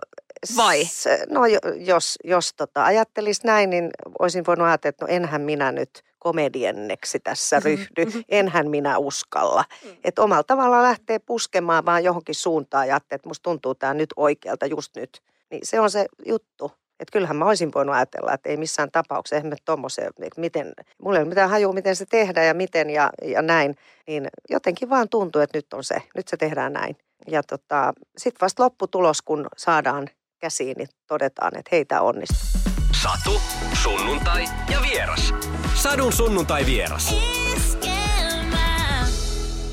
vai? 0.56 0.82
No 1.28 1.40
jos, 1.76 2.18
jos 2.24 2.54
tota, 2.54 2.84
ajattelisi 2.84 3.46
näin, 3.46 3.70
niin 3.70 3.90
olisin 4.18 4.46
voinut 4.46 4.66
ajatella, 4.66 4.90
että 4.90 5.04
no 5.04 5.08
enhän 5.08 5.42
minä 5.42 5.72
nyt 5.72 6.02
komedienneksi 6.18 7.20
tässä 7.20 7.56
mm-hmm, 7.56 7.70
ryhdy, 7.70 8.04
mm-hmm. 8.04 8.24
enhän 8.28 8.70
minä 8.70 8.98
uskalla. 8.98 9.64
Mm. 9.84 9.90
Että 10.04 10.22
omalla 10.22 10.42
tavalla 10.42 10.82
lähtee 10.82 11.18
puskemaan 11.18 11.86
vaan 11.86 12.04
johonkin 12.04 12.34
suuntaan 12.34 12.88
ja 12.88 12.96
että 12.96 13.28
musta 13.28 13.42
tuntuu 13.42 13.74
tämä 13.74 13.94
nyt 13.94 14.10
oikealta 14.16 14.66
just 14.66 14.96
nyt. 14.96 15.22
Niin 15.50 15.60
se 15.62 15.80
on 15.80 15.90
se 15.90 16.06
juttu. 16.26 16.72
Että 17.00 17.12
kyllähän 17.12 17.36
mä 17.36 17.44
olisin 17.44 17.70
voinut 17.74 17.94
ajatella, 17.94 18.32
että 18.32 18.48
ei 18.48 18.56
missään 18.56 18.90
tapauksessa, 18.90 19.36
eihän 19.36 19.50
me 19.50 19.56
tommoseen, 19.64 20.08
että 20.08 20.40
miten, 20.40 20.72
mulla 21.02 21.18
ei 21.18 21.22
ole 21.22 21.28
mitään 21.28 21.50
hajua, 21.50 21.72
miten 21.72 21.96
se 21.96 22.06
tehdään 22.06 22.46
ja 22.46 22.54
miten 22.54 22.90
ja, 22.90 23.10
ja 23.22 23.42
näin. 23.42 23.76
Niin 24.06 24.28
jotenkin 24.50 24.90
vaan 24.90 25.08
tuntuu, 25.08 25.42
että 25.42 25.58
nyt 25.58 25.72
on 25.72 25.84
se, 25.84 26.02
nyt 26.16 26.28
se 26.28 26.36
tehdään 26.36 26.72
näin. 26.72 26.96
Ja 27.26 27.42
tota, 27.42 27.92
sitten 28.16 28.40
vasta 28.40 28.62
lopputulos, 28.62 29.22
kun 29.22 29.46
saadaan 29.56 30.08
käsiin, 30.38 30.74
niin 30.76 30.88
todetaan, 31.06 31.58
että 31.58 31.68
heitä 31.72 32.00
onnistuu. 32.00 32.60
Satu, 33.02 33.40
sunnuntai 33.82 34.44
ja 34.72 34.78
vieras. 34.90 35.34
Sadun 35.74 36.12
sunnuntai 36.12 36.66
vieras. 36.66 37.14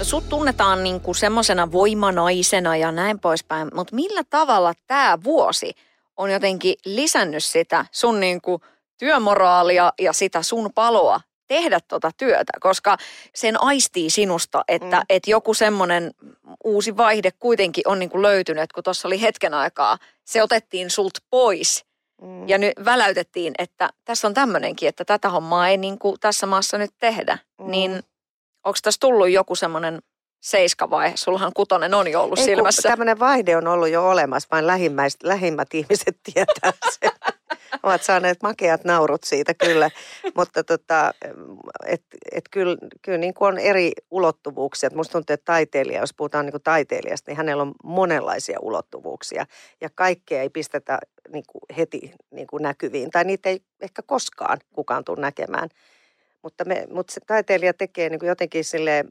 Sut 0.01 0.29
tunnetaan 0.29 0.83
niinku 0.83 1.13
semmoisena 1.13 1.71
voimanaisena 1.71 2.77
ja 2.77 2.91
näin 2.91 3.19
poispäin, 3.19 3.69
mutta 3.73 3.95
millä 3.95 4.21
tavalla 4.29 4.73
tämä 4.87 5.17
vuosi 5.23 5.73
on 6.17 6.31
jotenkin 6.31 6.75
lisännyt 6.85 7.43
sitä 7.43 7.85
sun 7.91 8.19
niinku 8.19 8.61
työmoraalia 8.99 9.93
ja 10.01 10.13
sitä 10.13 10.41
sun 10.41 10.69
paloa 10.75 11.21
tehdä 11.47 11.79
tota 11.87 12.11
työtä, 12.17 12.53
koska 12.59 12.97
sen 13.35 13.61
aistii 13.61 14.09
sinusta, 14.09 14.63
että 14.67 14.97
mm. 14.97 15.05
et 15.09 15.27
joku 15.27 15.53
semmoinen 15.53 16.11
uusi 16.63 16.97
vaihde 16.97 17.31
kuitenkin 17.39 17.87
on 17.87 17.99
niinku 17.99 18.21
löytynyt, 18.21 18.73
kun 18.73 18.83
tuossa 18.83 19.07
oli 19.07 19.21
hetken 19.21 19.53
aikaa, 19.53 19.97
se 20.25 20.43
otettiin 20.43 20.89
sult 20.89 21.13
pois 21.29 21.85
mm. 22.21 22.49
ja 22.49 22.57
nyt 22.57 22.73
väläytettiin, 22.85 23.53
että 23.57 23.89
tässä 24.05 24.27
on 24.27 24.33
tämmöinenkin, 24.33 24.89
että 24.89 25.05
tätä 25.05 25.29
hommaa 25.29 25.67
ei 25.67 25.77
niinku 25.77 26.17
tässä 26.17 26.45
maassa 26.45 26.77
nyt 26.77 26.91
tehdä. 26.99 27.37
Mm. 27.59 27.71
Niin 27.71 27.91
onko 28.63 28.77
tässä 28.83 28.99
tullut 28.99 29.29
joku 29.29 29.55
semmoinen 29.55 30.01
seiskavaihe? 30.43 31.17
Sullahan 31.17 31.51
kutonen 31.53 31.93
on 31.93 32.11
jo 32.11 32.21
ollut 32.21 32.39
Ei, 32.39 32.45
silmässä. 32.45 32.89
Tämmöinen 32.89 33.19
vaihde 33.19 33.57
on 33.57 33.67
ollut 33.67 33.89
jo 33.89 34.09
olemassa, 34.09 34.47
vain 34.51 34.67
lähimmäiset, 34.67 35.23
lähimmät 35.23 35.73
ihmiset 35.73 36.17
tietää 36.33 36.73
sen. 36.91 37.11
Ovat 37.83 38.03
saaneet 38.03 38.43
makeat 38.43 38.83
naurut 38.83 39.23
siitä 39.23 39.53
kyllä, 39.53 39.89
mutta 40.35 40.63
tota, 40.63 41.11
et, 41.85 42.03
et 42.31 42.43
kyllä, 42.51 42.77
kyllä 43.01 43.17
niin 43.17 43.33
kuin 43.33 43.47
on 43.47 43.59
eri 43.59 43.91
ulottuvuuksia. 44.11 44.87
Et 44.87 44.93
musta 44.93 45.11
tuntuu, 45.11 45.33
että 45.33 45.45
taiteilija, 45.45 45.99
jos 45.99 46.13
puhutaan 46.13 46.45
niin 46.45 46.53
kuin 46.53 46.63
taiteilijasta, 46.63 47.31
niin 47.31 47.37
hänellä 47.37 47.63
on 47.63 47.71
monenlaisia 47.83 48.59
ulottuvuuksia 48.61 49.45
ja 49.81 49.89
kaikkea 49.95 50.41
ei 50.41 50.49
pistetä 50.49 50.99
niin 51.29 51.43
kuin 51.47 51.61
heti 51.77 52.13
niin 52.31 52.47
kuin 52.47 52.63
näkyviin 52.63 53.11
tai 53.11 53.23
niitä 53.23 53.49
ei 53.49 53.61
ehkä 53.81 54.01
koskaan 54.01 54.59
kukaan 54.73 55.03
tule 55.03 55.21
näkemään. 55.21 55.69
Mutta, 56.41 56.65
me, 56.65 56.85
mutta 56.89 57.13
se 57.13 57.21
taiteilija 57.27 57.73
tekee 57.73 58.09
niin 58.09 58.19
kuin 58.19 58.27
jotenkin 58.27 58.63
sille 58.63 59.05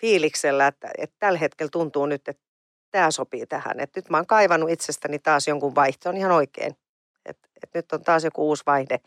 fiiliksellä, 0.00 0.66
että, 0.66 0.90
että 0.98 1.16
tällä 1.18 1.38
hetkellä 1.38 1.70
tuntuu 1.72 2.06
nyt, 2.06 2.28
että 2.28 2.42
tämä 2.90 3.10
sopii 3.10 3.46
tähän. 3.46 3.80
Että 3.80 3.98
nyt 3.98 4.10
mä 4.10 4.16
oon 4.16 4.26
kaivannut 4.26 4.70
itsestäni 4.70 5.18
taas 5.18 5.48
jonkun 5.48 5.74
vaihtoon 5.74 6.14
on 6.14 6.18
ihan 6.18 6.32
oikein. 6.32 6.76
Että, 7.26 7.48
että 7.62 7.78
nyt 7.78 7.92
on 7.92 8.02
taas 8.02 8.24
joku 8.24 8.48
uusi 8.48 8.62
vaihde. 8.66 9.00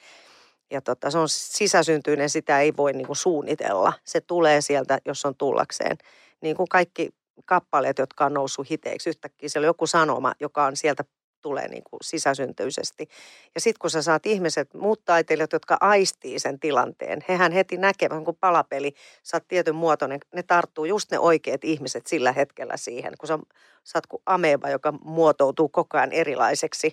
Ja 0.71 0.81
tota, 0.81 1.11
se 1.11 1.17
on 1.17 1.29
sisäsyntyinen, 1.29 2.29
sitä 2.29 2.59
ei 2.59 2.77
voi 2.77 2.93
niin 2.93 3.07
kuin 3.07 3.17
suunnitella. 3.17 3.93
Se 4.03 4.21
tulee 4.21 4.61
sieltä, 4.61 4.99
jos 5.05 5.25
on 5.25 5.35
tullakseen. 5.35 5.97
Niin 6.41 6.55
kuin 6.55 6.69
kaikki 6.69 7.09
kappaleet, 7.45 7.97
jotka 7.97 8.25
on 8.25 8.33
noussut 8.33 8.69
hiteiksi. 8.69 9.09
Yhtäkkiä 9.09 9.49
siellä 9.49 9.65
on 9.65 9.69
joku 9.69 9.87
sanoma, 9.87 10.33
joka 10.39 10.65
on 10.65 10.75
sieltä 10.75 11.03
tulee 11.41 11.67
niin 11.67 11.83
kuin 11.83 11.99
sisäsyntyisesti. 12.03 13.07
Ja 13.55 13.61
sitten 13.61 13.79
kun 13.79 13.89
sä 13.89 14.01
saat 14.01 14.25
ihmiset, 14.25 14.73
muut 14.73 15.05
taiteilijat, 15.05 15.53
jotka 15.53 15.77
aistii 15.81 16.39
sen 16.39 16.59
tilanteen, 16.59 17.23
hehän 17.29 17.51
heti 17.51 17.77
näkevät, 17.77 18.23
kun 18.23 18.35
palapeli, 18.35 18.93
sä 19.23 19.37
oot 19.37 19.47
tietyn 19.47 19.75
muotoinen, 19.75 20.19
ne 20.33 20.43
tarttuu 20.43 20.85
just 20.85 21.11
ne 21.11 21.19
oikeat 21.19 21.63
ihmiset 21.63 22.07
sillä 22.07 22.31
hetkellä 22.31 22.77
siihen. 22.77 23.13
Kun 23.19 23.27
sä, 23.27 23.39
sä 23.83 23.97
oot 23.97 24.07
kuin 24.07 24.23
ameba, 24.25 24.69
joka 24.69 24.91
muotoutuu 24.91 25.69
koko 25.69 25.97
ajan 25.97 26.11
erilaiseksi, 26.11 26.91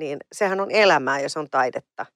niin 0.00 0.18
sehän 0.32 0.60
on 0.60 0.70
elämää 0.70 1.20
ja 1.20 1.28
se 1.28 1.38
on 1.38 1.50
taidetta. 1.50 2.06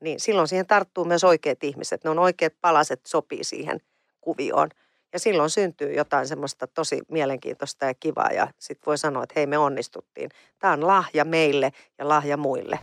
Niin 0.00 0.20
silloin 0.20 0.48
siihen 0.48 0.66
tarttuu 0.66 1.04
myös 1.04 1.24
oikeat 1.24 1.64
ihmiset. 1.64 2.04
Ne 2.04 2.10
on 2.10 2.18
oikeat 2.18 2.52
palaset, 2.60 3.00
sopii 3.06 3.44
siihen 3.44 3.80
kuvioon. 4.20 4.68
Ja 5.12 5.18
silloin 5.18 5.50
syntyy 5.50 5.92
jotain 5.92 6.28
semmoista 6.28 6.66
tosi 6.66 7.00
mielenkiintoista 7.08 7.86
ja 7.86 7.94
kivaa 7.94 8.32
ja 8.32 8.48
sitten 8.58 8.86
voi 8.86 8.98
sanoa, 8.98 9.22
että 9.22 9.32
hei 9.36 9.46
me 9.46 9.58
onnistuttiin. 9.58 10.30
Tämä 10.58 10.72
on 10.72 10.86
lahja 10.86 11.24
meille 11.24 11.72
ja 11.98 12.08
lahja 12.08 12.36
muille. 12.36 12.78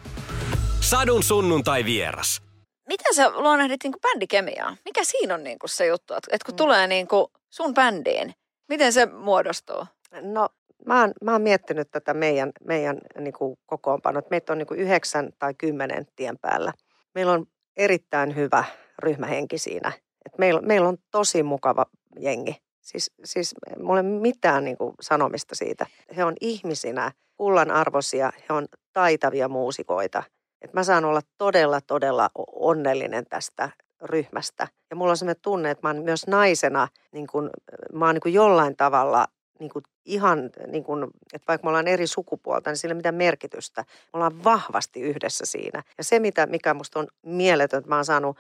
Sadun 0.82 1.24
sunnuntai 1.24 1.86
vieras. 1.86 2.42
Miten 2.88 3.16
sä 3.16 3.30
luonnehdit 3.30 3.84
niinku 3.84 4.00
bändikemiaa? 4.00 4.78
Mikä 4.86 5.04
siinä 5.04 5.34
on 5.34 5.44
niinku 5.44 5.68
se 5.68 5.86
juttu, 5.86 6.14
että 6.14 6.36
et 6.36 6.44
kun 6.44 6.54
mm. 6.54 6.58
tulee 6.58 6.88
niinku 6.88 7.32
sun 7.50 7.74
bändiin, 7.74 8.34
miten 8.70 8.94
se 8.94 9.06
muodostuu? 9.06 9.86
No 10.22 10.50
mä 10.86 11.02
oon, 11.02 11.14
mä 11.24 11.32
oon 11.32 11.42
miettinyt 11.42 11.92
tätä 11.92 12.14
meidän, 12.14 12.52
meidän 12.68 12.98
niin 13.20 13.34
kuin 13.34 13.58
kokoonpanot. 13.66 14.30
Meitä 14.30 14.54
on 14.54 14.58
niin 14.58 14.68
kuin 14.68 14.80
yhdeksän 14.80 15.30
tai 15.40 15.54
kymmenen 15.54 16.08
tien 16.16 16.38
päällä. 16.38 16.74
Meillä 17.16 17.32
on 17.34 17.46
erittäin 17.78 18.36
hyvä 18.36 18.64
ryhmähenki 19.00 19.58
siinä. 19.58 19.92
Et 20.26 20.38
meillä, 20.38 20.62
meillä 20.62 20.90
on 20.90 20.98
tosi 21.12 21.44
mukava 21.44 21.86
jengi. 22.20 22.56
Siis, 22.82 23.12
siis 23.24 23.56
mulla 23.80 24.00
ei 24.00 24.08
ole 24.08 24.20
mitään 24.20 24.64
niin 24.64 24.78
kuin 24.78 24.94
sanomista 25.02 25.56
siitä. 25.56 25.86
He 26.16 26.24
on 26.24 26.34
ihmisinä 26.42 27.12
kullan 27.38 27.72
arvoisia, 27.72 28.32
he 28.50 28.54
on 28.54 28.66
taitavia 28.94 29.50
muusikoita. 29.50 30.24
Et 30.62 30.74
mä 30.74 30.84
saan 30.84 31.06
olla 31.06 31.22
todella, 31.38 31.82
todella 31.82 32.30
onnellinen 32.56 33.26
tästä 33.30 33.70
ryhmästä. 34.02 34.68
Ja 34.90 34.96
mulla 34.96 35.12
on 35.12 35.18
sellainen 35.18 35.42
tunne, 35.42 35.72
että 35.72 35.88
mä 35.88 35.94
oon 35.94 36.04
myös 36.04 36.28
naisena, 36.28 36.88
niin 37.12 37.28
kun, 37.28 37.50
mä 37.94 38.06
oon 38.06 38.16
niin 38.16 38.22
kuin 38.22 38.34
jollain 38.34 38.76
tavalla 38.76 39.28
niin 39.64 39.72
kuin 39.72 39.84
ihan, 40.06 40.50
niin 40.68 40.84
kuin, 40.84 41.04
että 41.34 41.48
vaikka 41.48 41.66
me 41.66 41.70
ollaan 41.70 41.88
eri 41.88 42.08
sukupuolta, 42.08 42.70
niin 42.70 42.78
sillä 42.78 42.94
ei 42.94 42.96
mitään 42.96 43.16
merkitystä. 43.16 43.82
Me 43.82 44.10
ollaan 44.14 44.44
vahvasti 44.44 45.02
yhdessä 45.02 45.46
siinä. 45.46 45.84
Ja 45.98 46.04
se, 46.04 46.20
mitä, 46.20 46.46
mikä 46.46 46.74
musta 46.74 47.00
on 47.00 47.08
mieletön, 47.26 47.78
että 47.78 47.90
mä 47.90 47.96
oon 47.96 48.06
saanut 48.06 48.38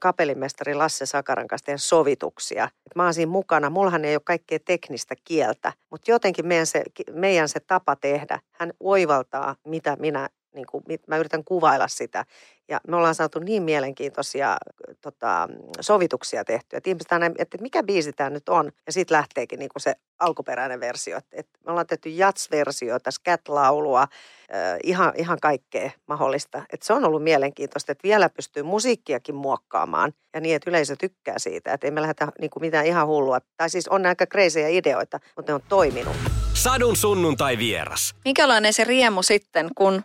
kapellimestari 0.00 0.74
Lasse 0.74 1.06
Sakaran 1.06 1.48
kanssa 1.48 1.66
tehdä 1.66 1.78
sovituksia. 1.78 2.64
Että 2.64 2.96
mä 2.96 3.04
oon 3.04 3.14
siinä 3.14 3.32
mukana. 3.32 3.70
Mullahan 3.70 4.04
ei 4.04 4.14
ole 4.14 4.22
kaikkea 4.24 4.58
teknistä 4.64 5.14
kieltä, 5.24 5.72
mutta 5.90 6.10
jotenkin 6.10 6.46
meidän 6.46 6.66
se, 6.66 6.82
meidän 7.12 7.48
se 7.48 7.60
tapa 7.60 7.96
tehdä, 7.96 8.40
hän 8.52 8.72
oivaltaa, 8.80 9.56
mitä 9.66 9.96
minä 9.96 10.28
niin 10.54 10.66
kuin, 10.66 10.84
mä 11.06 11.16
yritän 11.16 11.44
kuvailla 11.44 11.88
sitä. 11.88 12.24
Ja 12.68 12.80
me 12.88 12.96
ollaan 12.96 13.14
saatu 13.14 13.38
niin 13.38 13.62
mielenkiintoisia 13.62 14.56
tota, 15.00 15.48
sovituksia 15.80 16.44
tehtyä, 16.44 16.76
että 16.76 16.90
ihmiset 16.90 17.12
aina, 17.12 17.26
että 17.38 17.58
mikä 17.60 17.82
biisi 17.82 18.12
tämä 18.12 18.30
nyt 18.30 18.48
on. 18.48 18.72
Ja 18.86 18.92
sitten 18.92 19.16
lähteekin 19.16 19.58
niin 19.58 19.68
kuin 19.68 19.82
se 19.82 19.94
alkuperäinen 20.18 20.80
versio. 20.80 21.16
Että, 21.16 21.36
että 21.36 21.58
me 21.64 21.70
ollaan 21.70 21.86
tehty 21.86 22.08
jats-versiota, 22.08 23.10
scat-laulua, 23.10 24.02
äh, 24.02 24.08
ihan, 24.82 25.12
ihan 25.16 25.38
kaikkea 25.40 25.90
mahdollista. 26.06 26.62
Että 26.72 26.86
se 26.86 26.92
on 26.92 27.04
ollut 27.04 27.22
mielenkiintoista, 27.22 27.92
että 27.92 28.08
vielä 28.08 28.28
pystyy 28.28 28.62
musiikkiakin 28.62 29.34
muokkaamaan 29.34 30.12
ja 30.34 30.40
niin, 30.40 30.56
että 30.56 30.70
yleisö 30.70 30.96
tykkää 31.00 31.38
siitä. 31.38 31.72
Että 31.72 31.86
ei 31.86 31.90
me 31.90 32.00
lähdetä 32.00 32.28
niin 32.40 32.50
kuin 32.50 32.60
mitään 32.60 32.86
ihan 32.86 33.06
hullua. 33.06 33.38
Tai 33.56 33.70
siis 33.70 33.88
on 33.88 34.06
aika 34.06 34.26
kreisejä 34.26 34.68
ideoita, 34.68 35.20
mutta 35.36 35.52
ne 35.52 35.54
on 35.54 35.62
toiminut. 35.68 36.16
Sadun 36.54 36.96
sunnuntai 36.96 37.58
vieras. 37.58 38.14
Minkälainen 38.24 38.72
se 38.72 38.84
riemu 38.84 39.22
sitten, 39.22 39.70
kun 39.74 40.02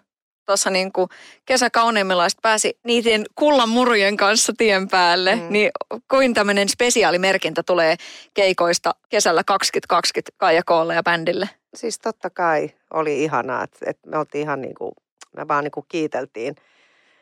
tuossa 0.50 0.70
niin 0.70 0.92
kuin 0.92 1.10
kesäkauneimmilla 1.46 2.28
pääsi 2.42 2.78
niiden 2.84 3.26
kullan 3.36 3.70
murujen 3.70 4.18
kanssa 4.18 4.54
tien 4.58 4.88
päälle, 4.88 5.36
mm. 5.36 5.42
niin 5.50 5.72
kuin 6.08 6.34
tämmöinen 6.34 6.70
spesiaalimerkintä 6.70 7.64
tulee 7.64 7.96
keikoista 8.34 8.96
kesällä 9.10 9.44
2020 9.44 10.32
Kaija 10.38 10.64
Koolle 10.66 10.96
ja 10.96 11.04
bändille? 11.04 11.50
Siis 11.76 12.00
totta 12.00 12.30
kai 12.30 12.72
oli 12.94 13.24
ihanaa, 13.24 13.64
että, 13.64 13.78
että 13.86 14.10
me 14.10 14.18
oltiin 14.18 14.42
ihan 14.42 14.62
niin 14.62 14.76
kuin, 14.76 14.92
me 15.38 15.48
vaan 15.48 15.64
niin 15.64 15.72
kuin 15.72 15.86
kiiteltiin, 15.88 16.56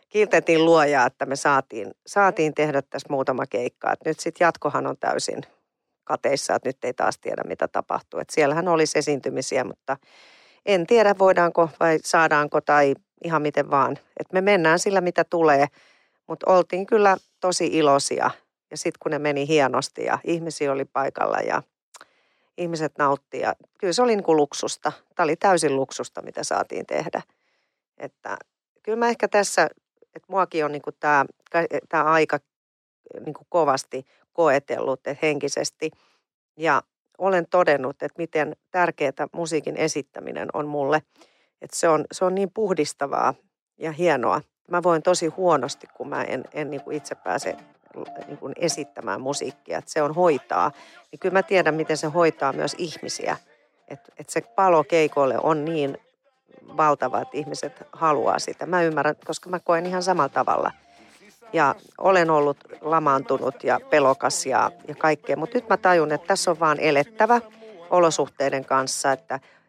kiiteltiin 0.10 0.66
luojaa, 0.66 1.06
että 1.06 1.26
me 1.26 1.36
saatiin, 1.36 1.92
saatiin 2.06 2.54
tehdä 2.54 2.82
tässä 2.82 3.08
muutama 3.10 3.46
keikka. 3.46 3.92
Että 3.92 4.10
nyt 4.10 4.20
sitten 4.20 4.46
jatkohan 4.46 4.88
on 4.88 4.98
täysin 5.00 5.42
kateissa, 6.04 6.56
että 6.56 6.70
nyt 6.70 6.86
ei 6.86 6.94
taas 6.94 7.18
tiedä 7.18 7.44
mitä 7.48 7.68
tapahtuu. 7.68 8.20
Että 8.20 8.34
siellähän 8.34 8.68
olisi 8.68 9.00
esiintymisiä, 9.00 9.64
mutta 9.64 9.98
en 10.66 10.88
tiedä 10.88 11.16
voidaanko 11.20 11.70
vai 11.80 12.00
saadaanko 12.04 12.62
tai 12.62 12.96
ihan 13.24 13.42
miten 13.42 13.70
vaan. 13.70 13.98
Et 14.20 14.34
me 14.34 14.42
mennään 14.42 14.80
sillä, 14.80 15.02
mitä 15.02 15.24
tulee, 15.24 15.68
mutta 16.28 16.52
oltiin 16.52 16.86
kyllä 16.86 17.18
tosi 17.40 17.68
iloisia. 17.68 18.32
Ja 18.72 18.78
sitten 18.78 19.00
kun 19.00 19.12
ne 19.12 19.20
meni 19.20 19.48
hienosti 19.48 20.04
ja 20.04 20.20
ihmisiä 20.24 20.72
oli 20.72 20.86
paikalla 20.86 21.38
ja 21.38 21.64
ihmiset 22.58 22.98
nauttivat. 22.98 23.44
Ja 23.44 23.56
kyllä 23.80 23.94
se 23.94 24.02
oli 24.02 24.16
niin 24.16 24.24
kuin 24.24 24.36
luksusta. 24.36 24.92
Tämä 25.16 25.24
oli 25.24 25.36
täysin 25.36 25.76
luksusta, 25.76 26.22
mitä 26.22 26.44
saatiin 26.44 26.86
tehdä. 26.86 27.22
Että 27.98 28.38
kyllä 28.84 28.96
mä 28.96 29.10
ehkä 29.10 29.28
tässä, 29.28 29.64
että 30.02 30.28
muakin 30.28 30.66
on 30.66 30.72
niin 30.72 30.82
kuin 30.82 30.96
tämä, 31.00 31.26
tämä 31.90 32.04
aika 32.04 32.40
niin 33.26 33.34
kuin 33.34 33.48
kovasti 33.50 34.06
koetellut 34.34 35.08
että 35.08 35.20
henkisesti. 35.22 35.92
Ja 36.58 36.82
olen 37.18 37.48
todennut, 37.50 38.04
että 38.04 38.18
miten 38.18 38.56
tärkeää 38.72 39.28
musiikin 39.32 39.78
esittäminen 39.78 40.48
on 40.54 40.68
mulle– 40.68 41.02
että 41.62 41.78
se 41.78 41.90
on, 41.90 42.06
se 42.12 42.26
on 42.26 42.36
niin 42.36 42.52
puhdistavaa 42.52 43.34
ja 43.78 43.92
hienoa. 43.92 44.42
Mä 44.72 44.84
voin 44.84 45.04
tosi 45.04 45.28
huonosti, 45.28 45.88
kun 45.88 46.10
mä 46.10 46.24
en, 46.24 46.44
en 46.54 46.70
niin 46.70 46.82
kuin 46.82 46.98
itse 46.98 47.16
pääse 47.16 47.56
niin 48.28 48.38
kuin 48.38 48.54
esittämään 48.56 49.22
musiikkia. 49.22 49.78
Että 49.78 49.92
se 49.92 50.02
on 50.02 50.16
hoitaa. 50.16 50.72
Niin 51.12 51.20
kyllä 51.20 51.34
mä 51.34 51.44
tiedän, 51.44 51.76
miten 51.76 51.98
se 51.98 52.08
hoitaa 52.08 52.54
myös 52.54 52.76
ihmisiä. 52.78 53.38
Että 53.88 54.12
et 54.18 54.30
se 54.30 54.42
palo 54.42 54.84
keikoille 54.84 55.36
on 55.44 55.66
niin 55.66 55.98
valtava, 56.78 57.22
että 57.22 57.38
ihmiset 57.38 57.84
haluaa 57.92 58.40
sitä. 58.40 58.66
Mä 58.66 58.84
ymmärrän, 58.84 59.16
koska 59.26 59.50
mä 59.50 59.60
koen 59.60 59.86
ihan 59.86 60.04
samalla 60.04 60.30
tavalla. 60.30 60.72
Ja 61.54 61.76
olen 61.98 62.30
ollut 62.30 62.58
lamaantunut 62.82 63.64
ja 63.64 63.80
pelokas 63.90 64.46
ja, 64.46 64.72
ja 64.88 64.96
kaikkea. 64.96 65.38
Mutta 65.38 65.58
nyt 65.58 65.70
mä 65.70 65.78
tajun, 65.78 66.12
että 66.12 66.28
tässä 66.28 66.52
on 66.52 66.60
vaan 66.60 66.80
elettävä 66.80 67.42
olosuhteiden 67.90 68.66
kanssa, 68.66 69.12
että 69.12 69.40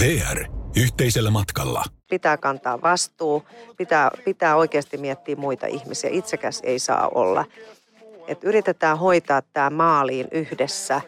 VR. 0.00 0.44
Yhteisellä 0.76 1.30
matkalla. 1.30 1.84
Pitää 2.10 2.36
kantaa 2.36 2.82
vastuu, 2.82 3.46
pitää, 3.76 4.10
pitää 4.24 4.56
oikeasti 4.56 4.96
miettiä 4.96 5.36
muita 5.36 5.66
ihmisiä. 5.66 6.10
Itsekäs 6.12 6.60
ei 6.64 6.78
saa 6.78 7.08
olla. 7.14 7.44
Et 8.28 8.44
yritetään 8.44 8.98
hoitaa 8.98 9.42
tämä 9.52 9.70
maaliin 9.70 10.28
yhdessä. 10.30 11.00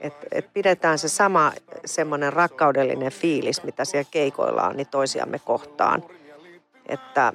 Et, 0.00 0.14
et 0.32 0.52
pidetään 0.52 0.98
se 0.98 1.08
sama 1.08 1.52
semmoinen 1.84 2.32
rakkaudellinen 2.32 3.12
fiilis, 3.12 3.62
mitä 3.62 3.84
siellä 3.84 4.08
keikoilla 4.10 4.62
on, 4.62 4.76
niin 4.76 4.88
toisiamme 4.90 5.38
kohtaan. 5.38 6.02
Että 6.86 7.32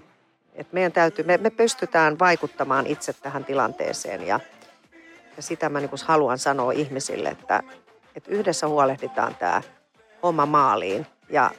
et 0.53 0.73
meidän 0.73 0.91
täytyy, 0.91 1.25
me, 1.25 1.37
me 1.37 1.49
pystytään 1.49 2.19
vaikuttamaan 2.19 2.87
itse 2.87 3.13
tähän 3.13 3.45
tilanteeseen 3.45 4.27
ja, 4.27 4.39
ja 5.37 5.43
sitä 5.43 5.69
mä 5.69 5.79
niin 5.79 5.89
haluan 6.05 6.37
sanoa 6.37 6.71
ihmisille, 6.71 7.29
että, 7.29 7.63
että 8.15 8.31
yhdessä 8.31 8.67
huolehditaan 8.67 9.35
tämä 9.35 9.61
homma 10.23 10.45
maaliin. 10.45 11.07
Ja 11.29 11.51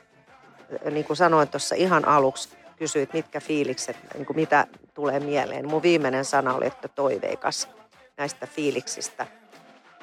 niin 0.91 1.05
kuin 1.05 1.17
sanoin 1.17 1.49
tuossa 1.49 1.75
ihan 1.75 2.09
aluksi, 2.09 2.49
kysyit 2.77 3.13
mitkä 3.13 3.41
fiilikset, 3.41 3.97
niin 4.15 4.27
kuin 4.27 4.37
mitä 4.37 4.67
tulee 4.95 5.21
mieleen. 5.21 5.69
Mun 5.69 5.83
viimeinen 5.83 6.25
sana 6.25 6.55
oli, 6.55 6.67
että 6.67 6.89
toiveikas 6.89 7.69
näistä 8.17 8.47
fiiliksistä. 8.47 9.27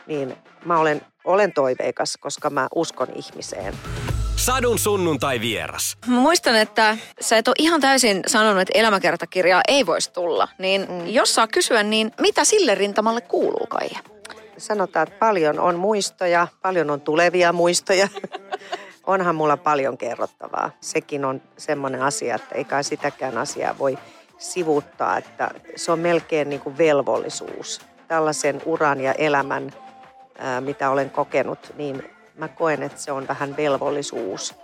Niin 0.07 0.35
mä 0.65 0.79
olen, 0.79 1.01
olen 1.23 1.53
toiveikas, 1.53 2.17
koska 2.17 2.49
mä 2.49 2.67
uskon 2.75 3.07
ihmiseen. 3.15 3.73
Sadun 4.35 4.79
sunnuntai 4.79 5.41
vieras. 5.41 5.97
Mä 6.07 6.15
muistan, 6.15 6.55
että 6.55 6.97
sä 7.21 7.37
et 7.37 7.47
ole 7.47 7.55
ihan 7.59 7.81
täysin 7.81 8.21
sanonut, 8.27 8.61
että 8.61 8.79
elämäkertakirjaa 8.79 9.61
ei 9.67 9.85
voisi 9.85 10.11
tulla. 10.11 10.47
Niin 10.57 10.85
mm. 10.89 11.07
jos 11.07 11.35
saa 11.35 11.47
kysyä, 11.47 11.83
niin 11.83 12.11
mitä 12.21 12.45
sille 12.45 12.75
rintamalle 12.75 13.21
kuuluu, 13.21 13.67
Kaija? 13.69 13.99
Sanotaan, 14.57 15.07
että 15.07 15.19
paljon 15.19 15.59
on 15.59 15.75
muistoja, 15.79 16.47
paljon 16.61 16.89
on 16.89 17.01
tulevia 17.01 17.53
muistoja. 17.53 18.07
Onhan 19.09 19.35
mulla 19.35 19.57
paljon 19.57 19.97
kerrottavaa. 19.97 20.71
Sekin 20.81 21.25
on 21.25 21.41
semmoinen 21.57 22.01
asia, 22.01 22.35
että 22.35 22.55
ei 22.55 22.63
kai 22.63 22.83
sitäkään 22.83 23.37
asiaa 23.37 23.77
voi 23.77 23.97
sivuuttaa, 24.37 25.17
että 25.17 25.51
se 25.75 25.91
on 25.91 25.99
melkein 25.99 26.49
niin 26.49 26.61
kuin 26.61 26.77
velvollisuus. 26.77 27.81
Tällaisen 28.07 28.61
uran 28.65 29.01
ja 29.01 29.13
elämän, 29.13 29.71
mitä 30.59 30.89
olen 30.89 31.09
kokenut, 31.09 31.73
niin 31.77 32.09
mä 32.37 32.47
koen, 32.47 32.83
että 32.83 33.01
se 33.01 33.11
on 33.11 33.27
vähän 33.27 33.57
velvollisuus. 33.57 34.55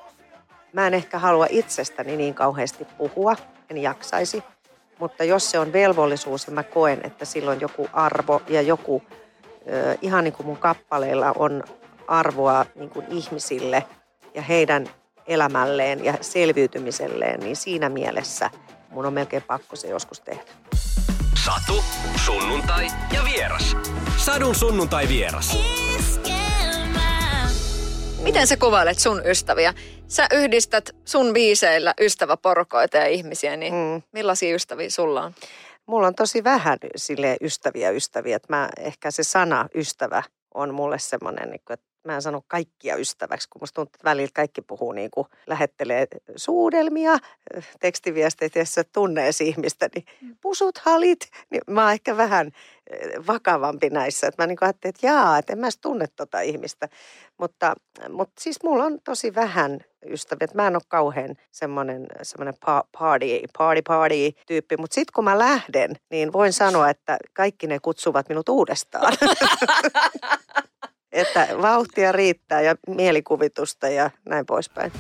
Mä 0.74 0.88
en 0.88 0.94
ehkä 0.94 1.20
halua 1.20 1.48
itsestäni 1.50 2.18
niin 2.18 2.34
kauheasti 2.34 2.86
puhua, 2.98 3.36
en 3.70 3.78
jaksaisi, 3.78 4.44
mutta 5.00 5.24
jos 5.24 5.52
se 5.52 5.60
on 5.60 5.74
velvollisuus 5.74 6.48
ja 6.48 6.54
mä 6.54 6.64
koen, 6.64 7.00
että 7.04 7.26
silloin 7.26 7.62
joku 7.62 7.88
arvo 7.94 8.42
ja 8.48 8.62
joku, 8.62 9.04
ihan 10.02 10.24
niin 10.24 10.34
kuin 10.34 10.48
mun 10.48 10.58
kappaleilla 10.58 11.34
on 11.36 11.64
arvoa 12.08 12.66
niin 12.76 12.90
kuin 12.90 13.06
ihmisille 13.10 13.84
ja 14.36 14.42
heidän 14.42 14.90
elämälleen 15.28 16.06
ja 16.06 16.14
selviytymiselleen, 16.22 17.40
niin 17.40 17.56
siinä 17.56 17.90
mielessä 17.90 18.50
mun 18.90 19.06
on 19.06 19.14
melkein 19.14 19.44
pakko 19.44 19.76
se 19.76 19.88
joskus 19.88 20.22
tehdä. 20.22 20.44
Satu, 21.46 21.84
sunnuntai 22.26 22.88
ja 23.14 23.22
vieras. 23.24 23.76
Sadun 24.18 24.56
sunnuntai 24.56 25.08
vieras. 25.08 25.58
Miten 28.22 28.48
sä 28.48 28.58
kuvailet 28.58 29.00
sun 29.00 29.22
ystäviä? 29.26 29.74
Sä 30.08 30.28
yhdistät 30.32 30.90
sun 31.06 31.34
biiseillä 31.34 31.94
ystäväporkoita 32.02 32.98
ja 32.98 33.08
ihmisiä, 33.08 33.58
niin 33.58 33.74
mm. 33.74 34.02
millaisia 34.12 34.56
ystäviä 34.56 34.90
sulla 34.90 35.24
on? 35.24 35.34
Mulla 35.86 36.08
on 36.08 36.16
tosi 36.16 36.44
vähän 36.44 36.78
sille 36.96 37.38
ystäviä 37.42 37.90
ystäviä. 37.90 38.36
Että 38.36 38.54
mä, 38.54 38.70
ehkä 38.80 39.12
se 39.12 39.24
sana 39.24 39.68
ystävä 39.76 40.24
on 40.54 40.74
mulle 40.74 41.00
semmoinen, 41.00 41.50
niin 41.50 41.62
että 41.70 41.95
mä 42.06 42.16
en 42.16 42.22
sano 42.22 42.42
kaikkia 42.48 42.96
ystäväksi, 42.96 43.50
kun 43.50 43.62
musta 43.62 43.76
tuntuu, 43.76 43.92
että 43.96 44.10
välillä 44.10 44.32
kaikki 44.34 44.62
puhuu 44.62 44.92
niin 44.92 45.12
kuin 45.12 45.28
lähettelee 45.48 46.08
suudelmia, 46.36 47.18
tekstiviesteitä, 47.80 48.60
jos 48.60 48.76
tunne 48.92 49.30
ihmistä, 49.42 49.90
niin 49.96 50.06
mm. 50.22 50.38
pusut, 50.42 50.78
halit, 50.78 51.30
niin 51.50 51.62
mä 51.68 51.84
oon 51.84 51.92
ehkä 51.92 52.18
vähän 52.18 52.52
eh, 52.90 53.28
vakavampi 53.28 53.90
näissä. 53.90 54.28
Että 54.28 54.44
mä 54.44 54.48
niin 54.48 54.58
ajattelin, 54.62 54.96
että 54.96 55.08
jaa, 55.08 55.38
että 55.38 55.54
en 55.54 55.60
mä 55.60 55.70
tunne 55.82 56.06
tota 56.16 56.42
ihmistä. 56.42 56.90
Mutta, 57.38 57.76
mutta 58.10 58.42
siis 58.42 58.64
mulla 58.64 58.84
on 58.84 59.00
tosi 59.04 59.36
vähän 59.36 59.80
ystäviä. 60.10 60.48
Mä 60.54 60.68
en 60.68 60.76
ole 60.76 60.84
kauhean 60.88 61.36
semmoinen, 61.52 62.08
semmoinen 62.22 62.54
party, 62.98 63.26
party, 63.58 63.82
party 63.82 64.32
tyyppi. 64.48 64.78
Mutta 64.78 64.96
sitten 64.96 65.14
kun 65.16 65.24
mä 65.24 65.40
lähden, 65.40 65.96
niin 66.10 66.34
voin 66.34 66.54
sanoa, 66.54 66.90
että 66.90 67.18
kaikki 67.34 67.68
ne 67.68 67.80
kutsuvat 67.80 68.30
minut 68.30 68.50
uudestaan. 68.50 69.14
että 71.16 71.48
vauhtia 71.62 72.12
riittää 72.12 72.62
ja 72.62 72.76
mielikuvitusta 72.88 73.88
ja 73.90 74.10
näin 74.26 74.46
poispäin. 74.46 74.92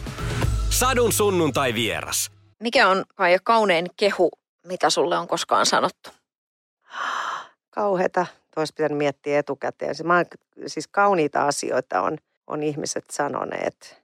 Sadun 0.69 1.13
sunnuntai 1.13 1.73
vieras. 1.73 2.31
Mikä 2.59 2.87
on 2.87 3.05
kai 3.15 3.37
kaunein 3.43 3.87
kehu, 3.97 4.31
mitä 4.67 4.89
sulle 4.89 5.17
on 5.17 5.27
koskaan 5.27 5.65
sanottu? 5.65 6.09
Kauheita. 7.69 8.25
Tuossa 8.55 8.73
pitänyt 8.77 8.97
miettiä 8.97 9.39
etukäteen. 9.39 9.95
Mä, 10.03 10.25
siis 10.67 10.87
kauniita 10.87 11.47
asioita 11.47 12.01
on, 12.01 12.17
on 12.47 12.63
ihmiset 12.63 13.05
sanoneet. 13.11 14.03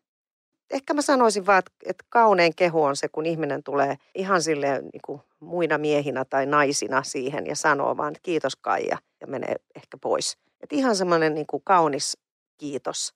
Ehkä 0.70 0.94
mä 0.94 1.02
sanoisin 1.02 1.46
vaan, 1.46 1.60
että, 1.60 1.72
että 1.86 2.06
kaunein 2.10 2.56
kehu 2.56 2.84
on 2.84 2.96
se, 2.96 3.08
kun 3.08 3.26
ihminen 3.26 3.64
tulee 3.64 3.96
ihan 4.16 4.42
silleen 4.42 4.84
niin 4.84 5.02
kuin 5.06 5.22
muina 5.40 5.78
miehinä 5.78 6.26
tai 6.26 6.46
naisina 6.46 7.04
siihen 7.04 7.48
ja 7.48 7.56
sanoo 7.56 7.98
vaan, 7.98 8.12
että 8.12 8.24
kiitos 8.24 8.56
Kaija 8.56 8.98
ja 9.22 9.28
menee 9.28 9.56
ehkä 9.76 9.98
pois. 10.02 10.38
Että 10.62 10.76
ihan 10.76 10.96
semmoinen 10.96 11.34
niin 11.34 11.48
kuin 11.48 11.64
kaunis 11.64 12.18
kiitos. 12.58 13.14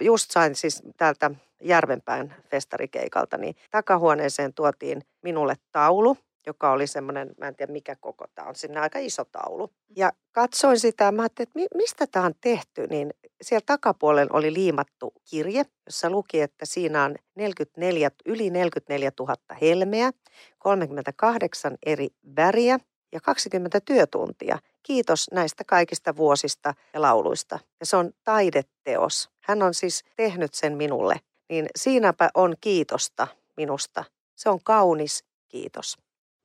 Just 0.00 0.30
sain 0.30 0.54
siis 0.54 0.82
täältä 0.96 1.30
Järvenpään 1.62 2.34
festarikeikalta, 2.50 3.38
niin 3.38 3.56
takahuoneeseen 3.70 4.54
tuotiin 4.54 5.02
minulle 5.22 5.54
taulu, 5.72 6.16
joka 6.46 6.70
oli 6.70 6.86
semmoinen, 6.86 7.30
mä 7.38 7.48
en 7.48 7.56
tiedä 7.56 7.72
mikä 7.72 7.96
koko 8.00 8.24
tämä 8.34 8.48
on, 8.48 8.54
sinne 8.54 8.80
aika 8.80 8.98
iso 8.98 9.24
taulu. 9.24 9.72
Ja 9.96 10.12
katsoin 10.32 10.78
sitä 10.78 11.04
ja 11.04 11.12
mä 11.12 11.22
ajattelin, 11.22 11.48
että 11.48 11.76
mistä 11.76 12.06
tämä 12.06 12.26
on 12.26 12.34
tehty, 12.40 12.86
niin 12.86 13.14
siellä 13.42 13.64
takapuolella 13.66 14.38
oli 14.38 14.52
liimattu 14.52 15.12
kirje, 15.30 15.64
jossa 15.86 16.10
luki, 16.10 16.40
että 16.40 16.66
siinä 16.66 17.04
on 17.04 17.16
44, 17.34 18.10
yli 18.26 18.50
44 18.50 19.10
000 19.20 19.34
helmeä, 19.60 20.10
38 20.58 21.76
eri 21.86 22.08
väriä 22.36 22.78
ja 23.12 23.20
20 23.20 23.80
työtuntia. 23.80 24.58
Kiitos 24.82 25.30
näistä 25.32 25.64
kaikista 25.64 26.16
vuosista 26.16 26.74
ja 26.94 27.02
lauluista. 27.02 27.58
Ja 27.80 27.86
se 27.86 27.96
on 27.96 28.10
taideteos. 28.24 29.30
Hän 29.40 29.62
on 29.62 29.74
siis 29.74 30.04
tehnyt 30.16 30.54
sen 30.54 30.76
minulle. 30.76 31.20
Niin 31.48 31.66
siinäpä 31.76 32.30
on 32.34 32.54
kiitosta 32.60 33.28
minusta. 33.56 34.04
Se 34.36 34.48
on 34.48 34.58
kaunis 34.62 35.24
kiitos. 35.48 35.98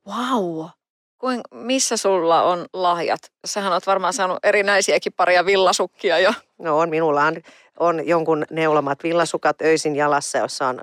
Wow. 0.08 0.65
Kuin, 1.17 1.41
missä 1.52 1.97
sulla 1.97 2.43
on 2.43 2.65
lahjat? 2.73 3.19
Sähän 3.45 3.73
oot 3.73 3.88
varmaan 3.88 4.13
saanut 4.13 4.39
erinäisiäkin 4.43 5.13
paria 5.13 5.45
villasukkia 5.45 6.19
jo. 6.19 6.34
No 6.58 6.80
on, 6.80 6.89
minulla 6.89 7.23
on, 7.26 7.36
on 7.80 8.08
jonkun 8.08 8.45
neulomat 8.52 9.04
villasukat 9.04 9.62
öisin 9.62 9.95
jalassa, 9.95 10.38
jossa 10.38 10.67
on 10.67 10.82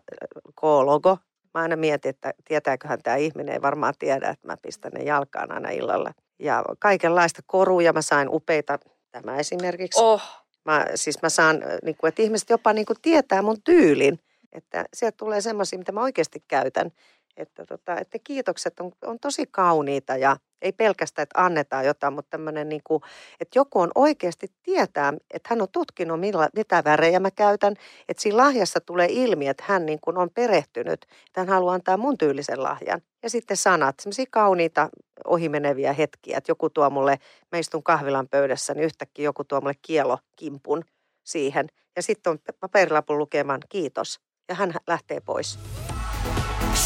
K-logo. 0.60 1.18
Mä 1.54 1.60
aina 1.60 1.76
mietin, 1.76 2.10
että 2.10 2.34
tietääköhän 2.44 3.02
tämä 3.02 3.16
ihminen, 3.16 3.54
ei 3.54 3.62
varmaan 3.62 3.94
tiedä, 3.98 4.28
että 4.28 4.46
mä 4.46 4.56
pistän 4.62 4.92
ne 4.92 5.04
jalkaan 5.04 5.52
aina 5.52 5.70
illalla 5.70 6.12
ja 6.38 6.64
kaikenlaista 6.78 7.42
koruja. 7.46 7.92
Mä 7.92 8.02
sain 8.02 8.28
upeita, 8.30 8.78
tämä 9.10 9.36
esimerkiksi. 9.36 10.00
Oh. 10.02 10.22
Mä, 10.64 10.86
siis 10.94 11.22
mä 11.22 11.28
saan, 11.28 11.60
niin 11.84 11.96
kuin, 11.96 12.08
että 12.08 12.22
ihmiset 12.22 12.50
jopa 12.50 12.72
niin 12.72 12.86
kuin 12.86 12.96
tietää 13.02 13.42
mun 13.42 13.62
tyylin. 13.62 14.20
Että 14.52 14.84
sieltä 14.94 15.16
tulee 15.16 15.40
semmoisia, 15.40 15.78
mitä 15.78 15.92
mä 15.92 16.02
oikeasti 16.02 16.44
käytän. 16.48 16.90
Että, 17.36 17.66
tota, 17.66 17.96
että 17.96 18.18
kiitokset 18.24 18.80
on, 18.80 18.92
on 19.02 19.18
tosi 19.20 19.46
kauniita 19.50 20.16
ja 20.16 20.36
ei 20.62 20.72
pelkästään, 20.72 21.22
että 21.22 21.44
annetaan 21.44 21.86
jotain, 21.86 22.12
mutta 22.12 22.30
tämmöinen, 22.30 22.68
niin 22.68 22.80
kuin, 22.84 23.02
että 23.40 23.58
joku 23.58 23.80
on 23.80 23.90
oikeasti 23.94 24.46
tietää, 24.62 25.14
että 25.30 25.48
hän 25.50 25.62
on 25.62 25.68
tutkinut, 25.72 26.20
millä, 26.20 26.48
mitä 26.54 26.84
värejä 26.84 27.20
mä 27.20 27.30
käytän. 27.30 27.74
Että 28.08 28.22
siinä 28.22 28.36
lahjassa 28.36 28.80
tulee 28.80 29.08
ilmi, 29.10 29.48
että 29.48 29.64
hän 29.66 29.86
niin 29.86 29.98
kuin 30.00 30.18
on 30.18 30.30
perehtynyt, 30.34 31.02
että 31.02 31.40
hän 31.40 31.48
haluaa 31.48 31.74
antaa 31.74 31.96
mun 31.96 32.18
tyylisen 32.18 32.62
lahjan. 32.62 33.00
Ja 33.22 33.30
sitten 33.30 33.56
sanat, 33.56 34.00
semmoisia 34.00 34.26
kauniita 34.30 34.88
ohimeneviä 35.26 35.92
hetkiä, 35.92 36.38
että 36.38 36.50
joku 36.50 36.70
tuo 36.70 36.90
mulle, 36.90 37.18
mä 37.52 37.58
istun 37.58 37.82
kahvilan 37.82 38.28
pöydässä, 38.28 38.74
niin 38.74 38.84
yhtäkkiä 38.84 39.24
joku 39.24 39.44
tuo 39.44 39.60
mulle 39.60 39.74
kielokimpun 39.82 40.84
siihen. 41.24 41.66
Ja 41.96 42.02
sitten 42.02 42.30
on 42.30 42.38
paperilapun 42.60 43.18
lukemaan 43.18 43.60
kiitos. 43.68 44.20
Ja 44.48 44.54
hän 44.54 44.74
lähtee 44.86 45.20
pois. 45.20 45.58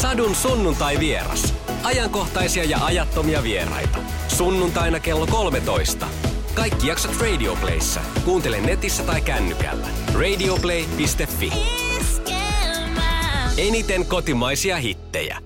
Sadun 0.01 0.35
sunnuntai 0.35 0.99
vieras. 0.99 1.53
Ajankohtaisia 1.83 2.63
ja 2.63 2.85
ajattomia 2.85 3.43
vieraita. 3.43 3.97
Sunnuntaina 4.27 4.99
kello 4.99 5.27
13. 5.27 6.07
Kaikki 6.53 6.87
jaksot 6.87 7.21
Radioplayssa. 7.21 8.01
Kuuntele 8.25 8.61
netissä 8.61 9.03
tai 9.03 9.21
kännykällä. 9.21 9.87
Radioplay.fi. 10.13 11.51
Eniten 13.57 14.05
kotimaisia 14.05 14.77
hittejä. 14.77 15.37